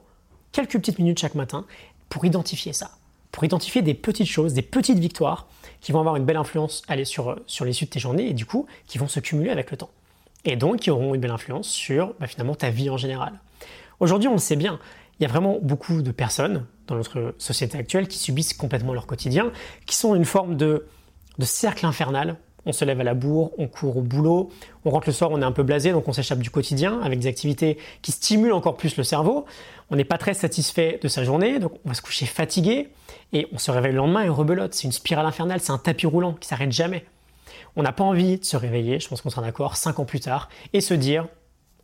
quelques 0.52 0.74
petites 0.74 1.00
minutes 1.00 1.20
chaque 1.20 1.36
matin, 1.36 1.66
pour 2.10 2.24
identifier 2.26 2.74
ça. 2.74 2.92
Pour 3.32 3.44
identifier 3.44 3.82
des 3.82 3.94
petites 3.94 4.28
choses, 4.28 4.54
des 4.54 4.62
petites 4.62 5.00
victoires 5.00 5.48
qui 5.82 5.92
vont 5.92 6.00
avoir 6.00 6.16
une 6.16 6.26
belle 6.26 6.38
influence 6.38 6.84
aller 6.88 7.06
sur, 7.06 7.32
euh, 7.32 7.44
sur 7.48 7.66
l'issue 7.66 7.86
de 7.86 7.90
tes 7.90 8.00
journées 8.00 8.28
et 8.28 8.34
du 8.34 8.46
coup 8.46 8.68
qui 8.86 9.00
vont 9.00 9.08
se 9.08 9.20
cumuler 9.20 9.50
avec 9.50 9.72
le 9.72 9.78
temps. 9.78 9.90
Et 10.46 10.56
donc 10.56 10.82
qui 10.82 10.92
auront 10.92 11.16
une 11.16 11.22
belle 11.22 11.32
influence 11.32 11.68
sur 11.68 12.14
bah, 12.20 12.28
finalement 12.28 12.56
ta 12.56 12.70
vie 12.70 12.90
en 12.90 12.98
général. 12.98 13.34
Aujourd'hui, 14.00 14.28
on 14.28 14.34
le 14.34 14.38
sait 14.38 14.56
bien, 14.56 14.80
il 15.20 15.24
y 15.24 15.26
a 15.26 15.30
vraiment 15.30 15.58
beaucoup 15.62 16.02
de 16.02 16.12
personnes 16.12 16.66
dans 16.88 16.96
notre 16.96 17.34
société 17.38 17.78
actuelle 17.78 18.08
qui 18.08 18.18
subissent 18.18 18.54
complètement 18.54 18.94
leur 18.94 19.08
quotidien, 19.08 19.52
qui 19.86 19.96
sont 19.96 20.16
une 20.16 20.26
forme 20.26 20.56
de, 20.56 20.86
cercle 21.42 21.86
infernal. 21.86 22.38
On 22.66 22.74
se 22.74 22.84
lève 22.84 23.00
à 23.00 23.04
la 23.04 23.14
bourre, 23.14 23.52
on 23.58 23.68
court 23.68 23.98
au 23.98 24.02
boulot, 24.02 24.50
on 24.84 24.90
rentre 24.90 25.08
le 25.08 25.14
soir, 25.14 25.32
on 25.32 25.42
est 25.42 25.46
un 25.46 25.54
peu 25.54 25.64
blasé, 25.64 25.92
donc 25.92 26.08
on 26.08 26.14
s'échappe 26.14 26.40
du 26.40 26.50
quotidien 26.50 27.00
avec 27.02 27.20
des 27.20 27.28
activités 27.28 27.78
qui 28.02 28.12
stimulent 28.12 28.54
encore 28.54 28.76
plus 28.76 28.98
le 28.98 29.04
cerveau. 29.04 29.46
On 29.90 29.96
n'est 29.96 30.04
pas 30.04 30.18
très 30.18 30.34
satisfait 30.34 31.00
de 31.02 31.08
sa 31.08 31.24
journée, 31.24 31.60
donc 31.60 31.74
on 31.86 31.90
va 31.90 31.96
se 31.96 32.02
coucher 32.02 32.26
fatigué 32.26 32.90
et 33.32 33.48
on 33.54 33.58
se 33.58 33.72
réveille 33.72 33.94
le 33.94 33.98
lendemain 33.98 34.24
et 34.24 34.30
rebelote. 34.30 34.74
C'est 34.74 34.84
une 34.84 34.92
spirale 34.92 35.26
infernale, 35.26 35.62
c'est 35.62 35.72
un 35.72 35.78
tapis 35.78 36.08
roulant 36.08 36.34
qui 36.34 36.48
s'arrête 36.48 36.72
jamais. 36.72 37.06
On 37.78 37.84
n'a 37.84 37.94
pas 37.94 38.04
envie 38.04 38.38
de 38.38 38.44
se 38.44 38.58
réveiller, 38.58 39.00
je 39.00 39.08
pense 39.08 39.22
qu'on 39.22 39.30
sera 39.30 39.42
d'accord, 39.42 39.78
cinq 39.78 40.00
ans 40.00 40.06
plus 40.06 40.20
tard, 40.20 40.50
et 40.74 40.82
se 40.82 40.94
dire, 40.94 41.28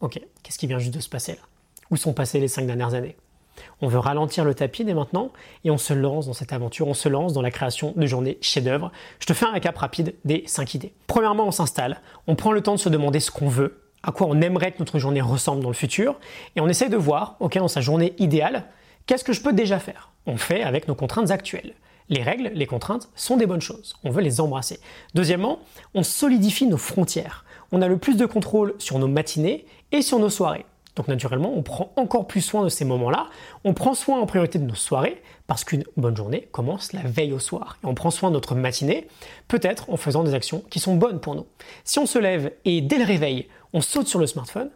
ok, 0.01 0.19
qu'est-ce 0.41 0.57
qui 0.57 0.67
vient 0.67 0.79
juste 0.79 0.93
de 0.93 0.99
se 0.99 1.09
passer 1.09 1.33
là? 1.33 1.41
Où 1.91 1.97
sont 1.97 2.13
passées 2.13 2.39
les 2.39 2.47
cinq 2.47 2.65
dernières 2.65 2.93
années? 2.93 3.15
On 3.81 3.87
veut 3.87 3.99
ralentir 3.99 4.45
le 4.45 4.53
tapis 4.53 4.85
dès 4.85 4.93
maintenant 4.93 5.31
et 5.63 5.71
on 5.71 5.77
se 5.77 5.93
lance 5.93 6.27
dans 6.27 6.33
cette 6.33 6.53
aventure, 6.53 6.87
on 6.87 6.93
se 6.93 7.09
lance 7.09 7.33
dans 7.33 7.41
la 7.41 7.51
création 7.51 7.93
de 7.95 8.05
journées 8.05 8.37
chef-d'œuvre. 8.41 8.91
Je 9.19 9.25
te 9.25 9.33
fais 9.33 9.45
un 9.45 9.51
récap 9.51 9.77
rapide 9.77 10.15
des 10.25 10.43
5 10.47 10.73
idées. 10.75 10.93
Premièrement, 11.07 11.47
on 11.47 11.51
s'installe, 11.51 12.01
on 12.27 12.35
prend 12.35 12.51
le 12.51 12.61
temps 12.61 12.75
de 12.75 12.79
se 12.79 12.89
demander 12.89 13.19
ce 13.19 13.31
qu'on 13.31 13.49
veut, 13.49 13.81
à 14.03 14.11
quoi 14.11 14.27
on 14.27 14.41
aimerait 14.41 14.71
que 14.71 14.79
notre 14.79 14.99
journée 14.99 15.21
ressemble 15.21 15.61
dans 15.61 15.69
le 15.69 15.75
futur 15.75 16.19
et 16.55 16.61
on 16.61 16.67
essaye 16.67 16.89
de 16.89 16.97
voir, 16.97 17.37
ok, 17.39 17.57
dans 17.57 17.67
sa 17.67 17.81
journée 17.81 18.13
idéale, 18.17 18.65
qu'est-ce 19.05 19.23
que 19.23 19.33
je 19.33 19.41
peux 19.41 19.53
déjà 19.53 19.79
faire? 19.79 20.11
On 20.25 20.37
fait 20.37 20.63
avec 20.63 20.87
nos 20.87 20.95
contraintes 20.95 21.31
actuelles. 21.31 21.73
Les 22.09 22.21
règles, 22.21 22.51
les 22.53 22.65
contraintes 22.65 23.09
sont 23.15 23.37
des 23.37 23.45
bonnes 23.45 23.61
choses. 23.61 23.95
On 24.03 24.09
veut 24.09 24.21
les 24.21 24.41
embrasser. 24.41 24.79
Deuxièmement, 25.13 25.59
on 25.93 26.03
solidifie 26.03 26.67
nos 26.67 26.77
frontières. 26.77 27.45
On 27.71 27.81
a 27.81 27.87
le 27.87 27.97
plus 27.97 28.17
de 28.17 28.25
contrôle 28.25 28.75
sur 28.77 28.99
nos 28.99 29.07
matinées 29.07 29.65
et 29.91 30.01
sur 30.01 30.19
nos 30.19 30.29
soirées. 30.29 30.65
Donc 30.95 31.07
naturellement, 31.07 31.51
on 31.55 31.63
prend 31.63 31.91
encore 31.95 32.27
plus 32.27 32.41
soin 32.41 32.63
de 32.63 32.69
ces 32.69 32.85
moments-là. 32.85 33.27
On 33.63 33.73
prend 33.73 33.93
soin 33.93 34.19
en 34.19 34.25
priorité 34.25 34.59
de 34.59 34.65
nos 34.65 34.75
soirées, 34.75 35.21
parce 35.47 35.63
qu'une 35.63 35.83
bonne 35.97 36.15
journée 36.15 36.47
commence 36.51 36.93
la 36.93 37.01
veille 37.01 37.33
au 37.33 37.39
soir. 37.39 37.77
Et 37.83 37.87
on 37.87 37.95
prend 37.95 38.11
soin 38.11 38.29
de 38.29 38.35
notre 38.35 38.55
matinée, 38.55 39.07
peut-être 39.47 39.89
en 39.89 39.97
faisant 39.97 40.23
des 40.23 40.33
actions 40.33 40.63
qui 40.69 40.79
sont 40.79 40.95
bonnes 40.95 41.19
pour 41.19 41.35
nous. 41.35 41.45
Si 41.83 41.99
on 41.99 42.05
se 42.05 42.19
lève 42.19 42.51
et 42.65 42.81
dès 42.81 42.99
le 42.99 43.05
réveil, 43.05 43.47
on 43.73 43.81
saute 43.81 44.07
sur 44.07 44.19
le 44.19 44.27
smartphone, 44.27 44.69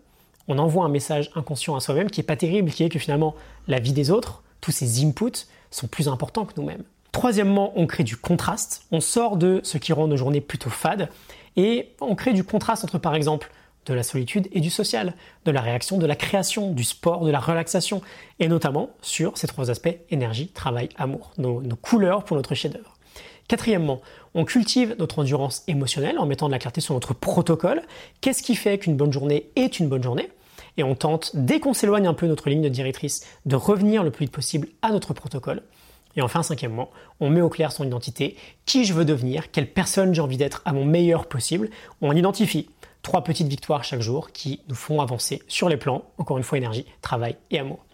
on 0.47 0.57
envoie 0.57 0.85
un 0.85 0.89
message 0.89 1.29
inconscient 1.35 1.75
à 1.75 1.79
soi-même 1.79 2.09
qui 2.09 2.21
est 2.21 2.23
pas 2.23 2.35
terrible, 2.35 2.71
qui 2.71 2.83
est 2.83 2.89
que 2.89 2.99
finalement 2.99 3.35
la 3.67 3.79
vie 3.79 3.93
des 3.93 4.11
autres, 4.11 4.43
tous 4.61 4.71
ces 4.71 5.03
inputs 5.05 5.45
sont 5.71 5.87
plus 5.87 6.07
importants 6.07 6.45
que 6.45 6.53
nous-mêmes. 6.57 6.83
Troisièmement, 7.11 7.73
on 7.75 7.87
crée 7.87 8.03
du 8.03 8.15
contraste, 8.15 8.83
on 8.91 9.01
sort 9.01 9.37
de 9.37 9.59
ce 9.63 9.77
qui 9.77 9.93
rend 9.93 10.07
nos 10.07 10.17
journées 10.17 10.41
plutôt 10.41 10.69
fades 10.69 11.09
et 11.55 11.89
on 11.99 12.15
crée 12.15 12.33
du 12.33 12.43
contraste 12.43 12.83
entre 12.83 12.97
par 12.97 13.15
exemple 13.15 13.51
de 13.87 13.93
la 13.93 14.03
solitude 14.03 14.47
et 14.51 14.59
du 14.59 14.69
social, 14.69 15.13
de 15.45 15.51
la 15.51 15.61
réaction, 15.61 15.97
de 15.97 16.05
la 16.05 16.15
création, 16.15 16.71
du 16.71 16.83
sport, 16.83 17.25
de 17.25 17.31
la 17.31 17.39
relaxation, 17.39 18.01
et 18.39 18.47
notamment 18.47 18.91
sur 19.01 19.37
ces 19.37 19.47
trois 19.47 19.69
aspects, 19.69 19.95
énergie, 20.09 20.47
travail, 20.49 20.89
amour, 20.97 21.31
nos, 21.37 21.61
couleurs 21.81 22.23
pour 22.23 22.37
notre 22.37 22.55
chef-d'œuvre. 22.55 22.95
Quatrièmement, 23.47 24.01
on 24.35 24.43
cultive 24.43 24.95
notre 24.99 25.19
endurance 25.19 25.63
émotionnelle 25.67 26.19
en 26.19 26.25
mettant 26.25 26.47
de 26.47 26.51
la 26.51 26.59
clarté 26.59 26.81
sur 26.81 26.93
notre 26.93 27.13
protocole. 27.13 27.81
Qu'est-ce 28.19 28.43
qui 28.43 28.55
fait 28.55 28.77
qu'une 28.77 28.97
bonne 28.97 29.13
journée 29.13 29.49
est 29.55 29.79
une 29.79 29.87
bonne 29.87 30.03
journée? 30.03 30.29
Et 30.75 30.83
on 30.83 30.95
tente, 30.95 31.31
dès 31.33 31.59
qu'on 31.59 31.73
s'éloigne 31.73 32.07
un 32.07 32.13
peu 32.13 32.25
de 32.25 32.31
notre 32.31 32.49
ligne 32.49 32.61
de 32.61 32.69
directrice, 32.69 33.25
de 33.45 33.55
revenir 33.55 34.03
le 34.03 34.11
plus 34.11 34.25
vite 34.25 34.33
possible 34.33 34.67
à 34.81 34.91
notre 34.91 35.13
protocole. 35.13 35.63
Et 36.17 36.21
enfin, 36.21 36.43
cinquièmement, 36.43 36.89
on 37.19 37.29
met 37.29 37.41
au 37.41 37.49
clair 37.49 37.71
son 37.71 37.85
identité, 37.85 38.35
qui 38.65 38.85
je 38.85 38.93
veux 38.93 39.05
devenir, 39.05 39.51
quelle 39.51 39.71
personne 39.71 40.13
j'ai 40.13 40.21
envie 40.21 40.37
d'être 40.37 40.61
à 40.65 40.73
mon 40.73 40.83
meilleur 40.83 41.27
possible? 41.27 41.69
On 42.01 42.15
identifie 42.15 42.69
trois 43.07 43.23
petites 43.23 43.47
victoires 43.47 43.85
chaque 43.85 44.01
jour 44.01 44.33
qui 44.33 44.59
nous 44.67 44.75
font 44.75 44.99
avancer 44.99 45.41
sur 45.47 45.69
les 45.69 45.77
plans, 45.77 46.03
encore 46.17 46.37
une 46.37 46.43
fois, 46.43 46.57
énergie, 46.57 46.85
travail 47.01 47.37
et 47.51 47.59
amour. 47.59 47.85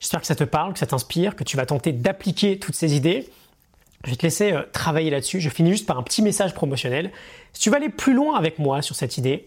J'espère 0.00 0.20
que 0.20 0.26
ça 0.26 0.34
te 0.34 0.42
parle, 0.42 0.72
que 0.72 0.80
ça 0.80 0.86
t'inspire, 0.86 1.36
que 1.36 1.44
tu 1.44 1.56
vas 1.56 1.64
tenter 1.64 1.92
d'appliquer 1.92 2.58
toutes 2.58 2.74
ces 2.74 2.96
idées. 2.96 3.28
Je 4.02 4.10
vais 4.10 4.16
te 4.16 4.24
laisser 4.24 4.50
euh, 4.50 4.64
travailler 4.72 5.10
là-dessus. 5.10 5.40
Je 5.40 5.48
finis 5.48 5.70
juste 5.70 5.86
par 5.86 5.96
un 5.96 6.02
petit 6.02 6.22
message 6.22 6.54
promotionnel. 6.54 7.12
Si 7.52 7.60
tu 7.60 7.70
veux 7.70 7.76
aller 7.76 7.88
plus 7.88 8.14
loin 8.14 8.36
avec 8.36 8.58
moi 8.58 8.82
sur 8.82 8.96
cette 8.96 9.16
idée, 9.16 9.46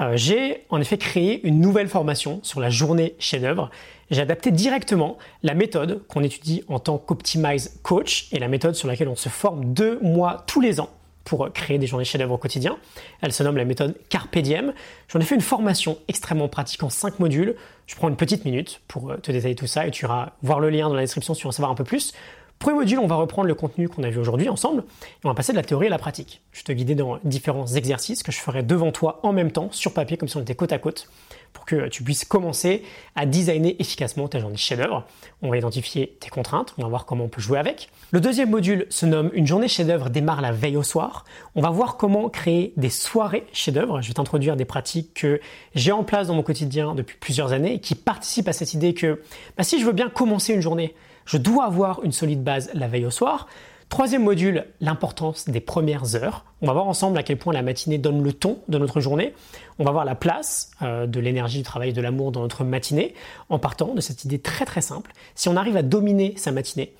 euh, 0.00 0.12
j'ai 0.16 0.66
en 0.68 0.78
effet 0.78 0.98
créé 0.98 1.40
une 1.46 1.58
nouvelle 1.58 1.88
formation 1.88 2.40
sur 2.42 2.60
la 2.60 2.68
journée 2.68 3.14
chef-d'œuvre. 3.18 3.70
J'ai 4.10 4.20
adapté 4.20 4.50
directement 4.50 5.16
la 5.42 5.54
méthode 5.54 6.06
qu'on 6.06 6.22
étudie 6.22 6.64
en 6.68 6.80
tant 6.80 6.98
qu'Optimize 6.98 7.80
Coach 7.82 8.28
et 8.30 8.38
la 8.38 8.48
méthode 8.48 8.74
sur 8.74 8.88
laquelle 8.88 9.08
on 9.08 9.16
se 9.16 9.30
forme 9.30 9.72
deux 9.72 9.98
mois 10.00 10.44
tous 10.46 10.60
les 10.60 10.80
ans 10.80 10.90
pour 11.24 11.52
créer 11.52 11.78
des 11.78 11.86
journées 11.86 12.04
chef-d'œuvre 12.04 12.34
au 12.34 12.38
quotidien. 12.38 12.76
Elle 13.20 13.32
se 13.32 13.42
nomme 13.42 13.56
la 13.56 13.64
méthode 13.64 13.96
Carpe 14.08 14.38
Diem. 14.38 14.72
J'en 15.08 15.20
ai 15.20 15.24
fait 15.24 15.34
une 15.34 15.40
formation 15.40 15.98
extrêmement 16.08 16.48
pratique 16.48 16.82
en 16.82 16.90
5 16.90 17.18
modules. 17.20 17.56
Je 17.86 17.94
prends 17.96 18.08
une 18.08 18.16
petite 18.16 18.44
minute 18.44 18.80
pour 18.88 19.10
euh, 19.10 19.16
te 19.16 19.32
détailler 19.32 19.54
tout 19.54 19.66
ça 19.66 19.86
et 19.86 19.90
tu 19.90 20.04
iras 20.04 20.30
voir 20.42 20.60
le 20.60 20.70
lien 20.70 20.88
dans 20.88 20.94
la 20.94 21.02
description 21.02 21.34
si 21.34 21.40
tu 21.40 21.44
veux 21.44 21.48
en 21.48 21.52
savoir 21.52 21.70
un 21.70 21.74
peu 21.74 21.84
plus. 21.84 22.12
Premier 22.60 22.76
module, 22.76 22.98
on 22.98 23.06
va 23.06 23.14
reprendre 23.14 23.48
le 23.48 23.54
contenu 23.54 23.88
qu'on 23.88 24.02
a 24.02 24.10
vu 24.10 24.18
aujourd'hui 24.18 24.50
ensemble 24.50 24.82
et 25.00 25.24
on 25.24 25.28
va 25.28 25.34
passer 25.34 25.52
de 25.52 25.56
la 25.56 25.62
théorie 25.62 25.86
à 25.86 25.90
la 25.90 25.98
pratique. 25.98 26.42
Je 26.52 26.62
te 26.62 26.72
guider 26.72 26.94
dans 26.94 27.18
différents 27.24 27.66
exercices 27.66 28.22
que 28.22 28.32
je 28.32 28.38
ferai 28.38 28.62
devant 28.62 28.92
toi 28.92 29.18
en 29.22 29.32
même 29.32 29.50
temps 29.50 29.70
sur 29.72 29.94
papier 29.94 30.18
comme 30.18 30.28
si 30.28 30.36
on 30.36 30.42
était 30.42 30.54
côte 30.54 30.72
à 30.72 30.78
côte 30.78 31.08
pour 31.52 31.64
que 31.64 31.88
tu 31.88 32.02
puisses 32.02 32.24
commencer 32.24 32.82
à 33.16 33.26
designer 33.26 33.76
efficacement 33.78 34.28
ta 34.28 34.38
journée 34.38 34.56
chef-d'œuvre. 34.56 35.04
On 35.42 35.50
va 35.50 35.56
identifier 35.56 36.16
tes 36.20 36.28
contraintes, 36.28 36.74
on 36.78 36.82
va 36.82 36.88
voir 36.88 37.06
comment 37.06 37.24
on 37.24 37.28
peut 37.28 37.40
jouer 37.40 37.58
avec. 37.58 37.90
Le 38.10 38.20
deuxième 38.20 38.50
module 38.50 38.86
se 38.90 39.06
nomme 39.06 39.30
Une 39.32 39.46
journée 39.46 39.68
chef-d'œuvre 39.68 40.10
démarre 40.10 40.40
la 40.40 40.52
veille 40.52 40.76
au 40.76 40.82
soir. 40.82 41.24
On 41.54 41.62
va 41.62 41.70
voir 41.70 41.96
comment 41.96 42.28
créer 42.28 42.72
des 42.76 42.90
soirées 42.90 43.46
chef-d'œuvre. 43.52 44.00
Je 44.02 44.08
vais 44.08 44.14
t'introduire 44.14 44.56
des 44.56 44.64
pratiques 44.64 45.14
que 45.14 45.40
j'ai 45.74 45.92
en 45.92 46.04
place 46.04 46.28
dans 46.28 46.34
mon 46.34 46.42
quotidien 46.42 46.94
depuis 46.94 47.16
plusieurs 47.18 47.52
années 47.52 47.74
et 47.74 47.80
qui 47.80 47.94
participent 47.94 48.48
à 48.48 48.52
cette 48.52 48.74
idée 48.74 48.94
que 48.94 49.22
bah, 49.56 49.64
si 49.64 49.80
je 49.80 49.86
veux 49.86 49.92
bien 49.92 50.08
commencer 50.08 50.54
une 50.54 50.62
journée, 50.62 50.94
je 51.24 51.36
dois 51.36 51.64
avoir 51.64 52.02
une 52.02 52.12
solide 52.12 52.42
base 52.42 52.70
la 52.74 52.88
veille 52.88 53.06
au 53.06 53.10
soir. 53.10 53.46
Troisième 53.90 54.22
module, 54.22 54.66
l'importance 54.80 55.48
des 55.48 55.58
premières 55.58 56.14
heures. 56.14 56.44
On 56.62 56.68
va 56.68 56.72
voir 56.72 56.86
ensemble 56.86 57.18
à 57.18 57.24
quel 57.24 57.36
point 57.36 57.52
la 57.52 57.62
matinée 57.62 57.98
donne 57.98 58.22
le 58.22 58.32
ton 58.32 58.60
de 58.68 58.78
notre 58.78 59.00
journée. 59.00 59.34
On 59.80 59.84
va 59.84 59.90
voir 59.90 60.04
la 60.04 60.14
place 60.14 60.70
euh, 60.80 61.08
de 61.08 61.18
l'énergie, 61.18 61.58
du 61.58 61.64
travail, 61.64 61.92
de 61.92 62.00
l'amour 62.00 62.30
dans 62.30 62.40
notre 62.40 62.62
matinée 62.62 63.14
en 63.48 63.58
partant 63.58 63.92
de 63.92 64.00
cette 64.00 64.24
idée 64.24 64.38
très 64.38 64.64
très 64.64 64.80
simple. 64.80 65.10
Si 65.34 65.48
on 65.48 65.56
arrive 65.56 65.76
à 65.76 65.82
dominer 65.82 66.34
sa 66.36 66.52
matinée, 66.52 66.94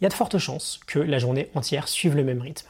il 0.00 0.04
y 0.04 0.06
a 0.06 0.08
de 0.08 0.14
fortes 0.14 0.38
chances 0.38 0.78
que 0.86 1.00
la 1.00 1.18
journée 1.18 1.50
entière 1.56 1.88
suive 1.88 2.14
le 2.14 2.22
même 2.22 2.40
rythme. 2.40 2.68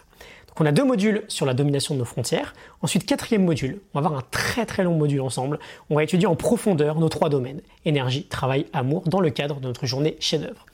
Donc 0.48 0.58
on 0.58 0.66
a 0.66 0.72
deux 0.72 0.84
modules 0.84 1.24
sur 1.28 1.44
la 1.44 1.52
domination 1.52 1.94
de 1.94 1.98
nos 1.98 2.06
frontières. 2.06 2.54
Ensuite, 2.80 3.04
quatrième 3.04 3.44
module, 3.44 3.82
on 3.92 4.00
va 4.00 4.06
avoir 4.06 4.18
un 4.18 4.24
très 4.30 4.64
très 4.64 4.84
long 4.84 4.96
module 4.96 5.20
ensemble. 5.20 5.58
On 5.90 5.96
va 5.96 6.02
étudier 6.02 6.26
en 6.26 6.34
profondeur 6.34 6.98
nos 6.98 7.10
trois 7.10 7.28
domaines, 7.28 7.60
énergie, 7.84 8.24
travail, 8.24 8.64
amour, 8.72 9.02
dans 9.02 9.20
le 9.20 9.28
cadre 9.28 9.60
de 9.60 9.66
notre 9.66 9.84
journée 9.84 10.16
chef-d'œuvre. 10.18 10.64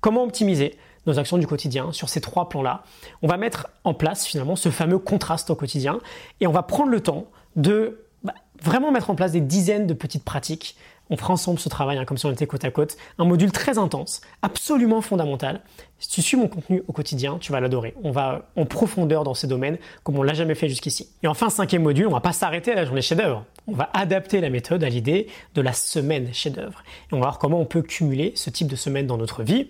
Comment 0.00 0.22
optimiser 0.22 0.76
nos 1.06 1.18
actions 1.18 1.38
du 1.38 1.46
quotidien 1.46 1.92
sur 1.92 2.08
ces 2.08 2.20
trois 2.20 2.48
plans-là. 2.48 2.84
On 3.22 3.28
va 3.28 3.36
mettre 3.36 3.68
en 3.84 3.94
place 3.94 4.26
finalement 4.26 4.56
ce 4.56 4.70
fameux 4.70 4.98
contraste 4.98 5.50
au 5.50 5.54
quotidien 5.54 5.98
et 6.40 6.46
on 6.46 6.52
va 6.52 6.62
prendre 6.62 6.90
le 6.90 7.00
temps 7.00 7.26
de 7.56 8.06
bah, 8.22 8.34
vraiment 8.62 8.92
mettre 8.92 9.10
en 9.10 9.14
place 9.14 9.32
des 9.32 9.40
dizaines 9.40 9.86
de 9.86 9.94
petites 9.94 10.24
pratiques. 10.24 10.76
On 11.10 11.16
fera 11.16 11.34
ensemble 11.34 11.58
ce 11.58 11.68
travail 11.68 11.98
hein, 11.98 12.04
comme 12.06 12.16
si 12.16 12.24
on 12.24 12.32
était 12.32 12.46
côte 12.46 12.64
à 12.64 12.70
côte. 12.70 12.96
Un 13.18 13.24
module 13.24 13.52
très 13.52 13.76
intense, 13.76 14.22
absolument 14.40 15.02
fondamental. 15.02 15.60
Si 15.98 16.08
tu 16.08 16.22
suis 16.22 16.36
mon 16.36 16.48
contenu 16.48 16.82
au 16.88 16.92
quotidien, 16.92 17.36
tu 17.38 17.52
vas 17.52 17.60
l'adorer. 17.60 17.94
On 18.02 18.12
va 18.12 18.48
en 18.56 18.64
profondeur 18.64 19.24
dans 19.24 19.34
ces 19.34 19.46
domaines 19.46 19.76
comme 20.04 20.18
on 20.18 20.22
l'a 20.22 20.32
jamais 20.32 20.54
fait 20.54 20.68
jusqu'ici. 20.68 21.10
Et 21.22 21.26
enfin, 21.26 21.50
cinquième 21.50 21.82
module, 21.82 22.06
on 22.06 22.12
va 22.12 22.20
pas 22.20 22.32
s'arrêter 22.32 22.72
à 22.72 22.76
la 22.76 22.84
journée 22.84 23.02
chef-d'œuvre. 23.02 23.44
On 23.66 23.74
va 23.74 23.90
adapter 23.92 24.40
la 24.40 24.48
méthode 24.48 24.82
à 24.84 24.88
l'idée 24.88 25.26
de 25.54 25.60
la 25.60 25.72
semaine 25.72 26.32
chef-d'œuvre. 26.32 26.82
Et 27.10 27.14
on 27.14 27.18
va 27.18 27.26
voir 27.26 27.38
comment 27.38 27.60
on 27.60 27.66
peut 27.66 27.82
cumuler 27.82 28.32
ce 28.36 28.48
type 28.48 28.68
de 28.68 28.76
semaine 28.76 29.06
dans 29.06 29.18
notre 29.18 29.42
vie. 29.42 29.68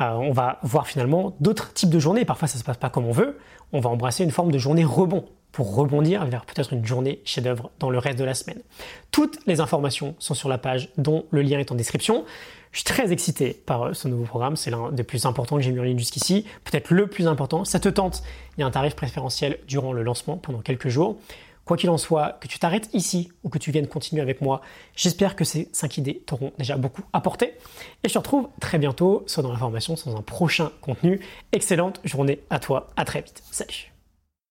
Euh, 0.00 0.10
on 0.12 0.32
va 0.32 0.58
voir 0.62 0.86
finalement 0.86 1.36
d'autres 1.40 1.72
types 1.72 1.90
de 1.90 1.98
journées. 1.98 2.24
Parfois, 2.24 2.48
ça 2.48 2.56
ne 2.56 2.60
se 2.60 2.64
passe 2.64 2.76
pas 2.76 2.90
comme 2.90 3.06
on 3.06 3.12
veut. 3.12 3.38
On 3.72 3.80
va 3.80 3.90
embrasser 3.90 4.24
une 4.24 4.30
forme 4.30 4.50
de 4.50 4.58
journée 4.58 4.84
rebond 4.84 5.24
pour 5.52 5.74
rebondir 5.74 6.24
vers 6.26 6.46
peut-être 6.46 6.72
une 6.72 6.84
journée 6.84 7.20
chef-d'œuvre 7.24 7.70
dans 7.78 7.90
le 7.90 7.98
reste 7.98 8.18
de 8.18 8.24
la 8.24 8.34
semaine. 8.34 8.60
Toutes 9.10 9.38
les 9.46 9.60
informations 9.60 10.14
sont 10.18 10.34
sur 10.34 10.48
la 10.48 10.58
page 10.58 10.88
dont 10.96 11.26
le 11.30 11.42
lien 11.42 11.58
est 11.58 11.70
en 11.70 11.74
description. 11.74 12.24
Je 12.72 12.78
suis 12.78 12.84
très 12.84 13.12
excité 13.12 13.52
par 13.52 13.82
euh, 13.82 13.92
ce 13.92 14.08
nouveau 14.08 14.24
programme, 14.24 14.56
c'est 14.56 14.70
l'un 14.70 14.90
des 14.90 15.02
plus 15.02 15.26
importants 15.26 15.56
que 15.56 15.62
j'ai 15.62 15.72
mis 15.72 15.80
en 15.80 15.82
ligne 15.82 15.98
jusqu'ici, 15.98 16.46
peut-être 16.64 16.90
le 16.90 17.06
plus 17.06 17.28
important. 17.28 17.66
Ça 17.66 17.78
te 17.78 17.90
tente, 17.90 18.22
il 18.56 18.62
y 18.62 18.64
a 18.64 18.66
un 18.66 18.70
tarif 18.70 18.96
préférentiel 18.96 19.58
durant 19.68 19.92
le 19.92 20.02
lancement 20.02 20.38
pendant 20.38 20.60
quelques 20.60 20.88
jours. 20.88 21.18
Quoi 21.72 21.78
qu'il 21.78 21.88
en 21.88 21.96
soit, 21.96 22.36
que 22.38 22.48
tu 22.48 22.58
t'arrêtes 22.58 22.90
ici 22.92 23.32
ou 23.44 23.48
que 23.48 23.56
tu 23.56 23.70
viennes 23.70 23.86
continuer 23.86 24.20
avec 24.20 24.42
moi, 24.42 24.60
j'espère 24.94 25.34
que 25.34 25.42
ces 25.42 25.70
5 25.72 25.96
idées 25.96 26.22
t'auront 26.26 26.52
déjà 26.58 26.76
beaucoup 26.76 27.00
apporté. 27.14 27.54
Et 28.04 28.08
je 28.08 28.12
te 28.12 28.18
retrouve 28.18 28.50
très 28.60 28.78
bientôt, 28.78 29.24
soit 29.26 29.42
dans 29.42 29.52
la 29.52 29.58
formation, 29.58 29.96
soit 29.96 30.12
dans 30.12 30.18
un 30.18 30.22
prochain 30.22 30.70
contenu. 30.82 31.22
Excellente 31.52 32.02
journée 32.04 32.40
à 32.50 32.58
toi, 32.58 32.90
à 32.98 33.06
très 33.06 33.22
vite. 33.22 33.42
Salut 33.50 33.91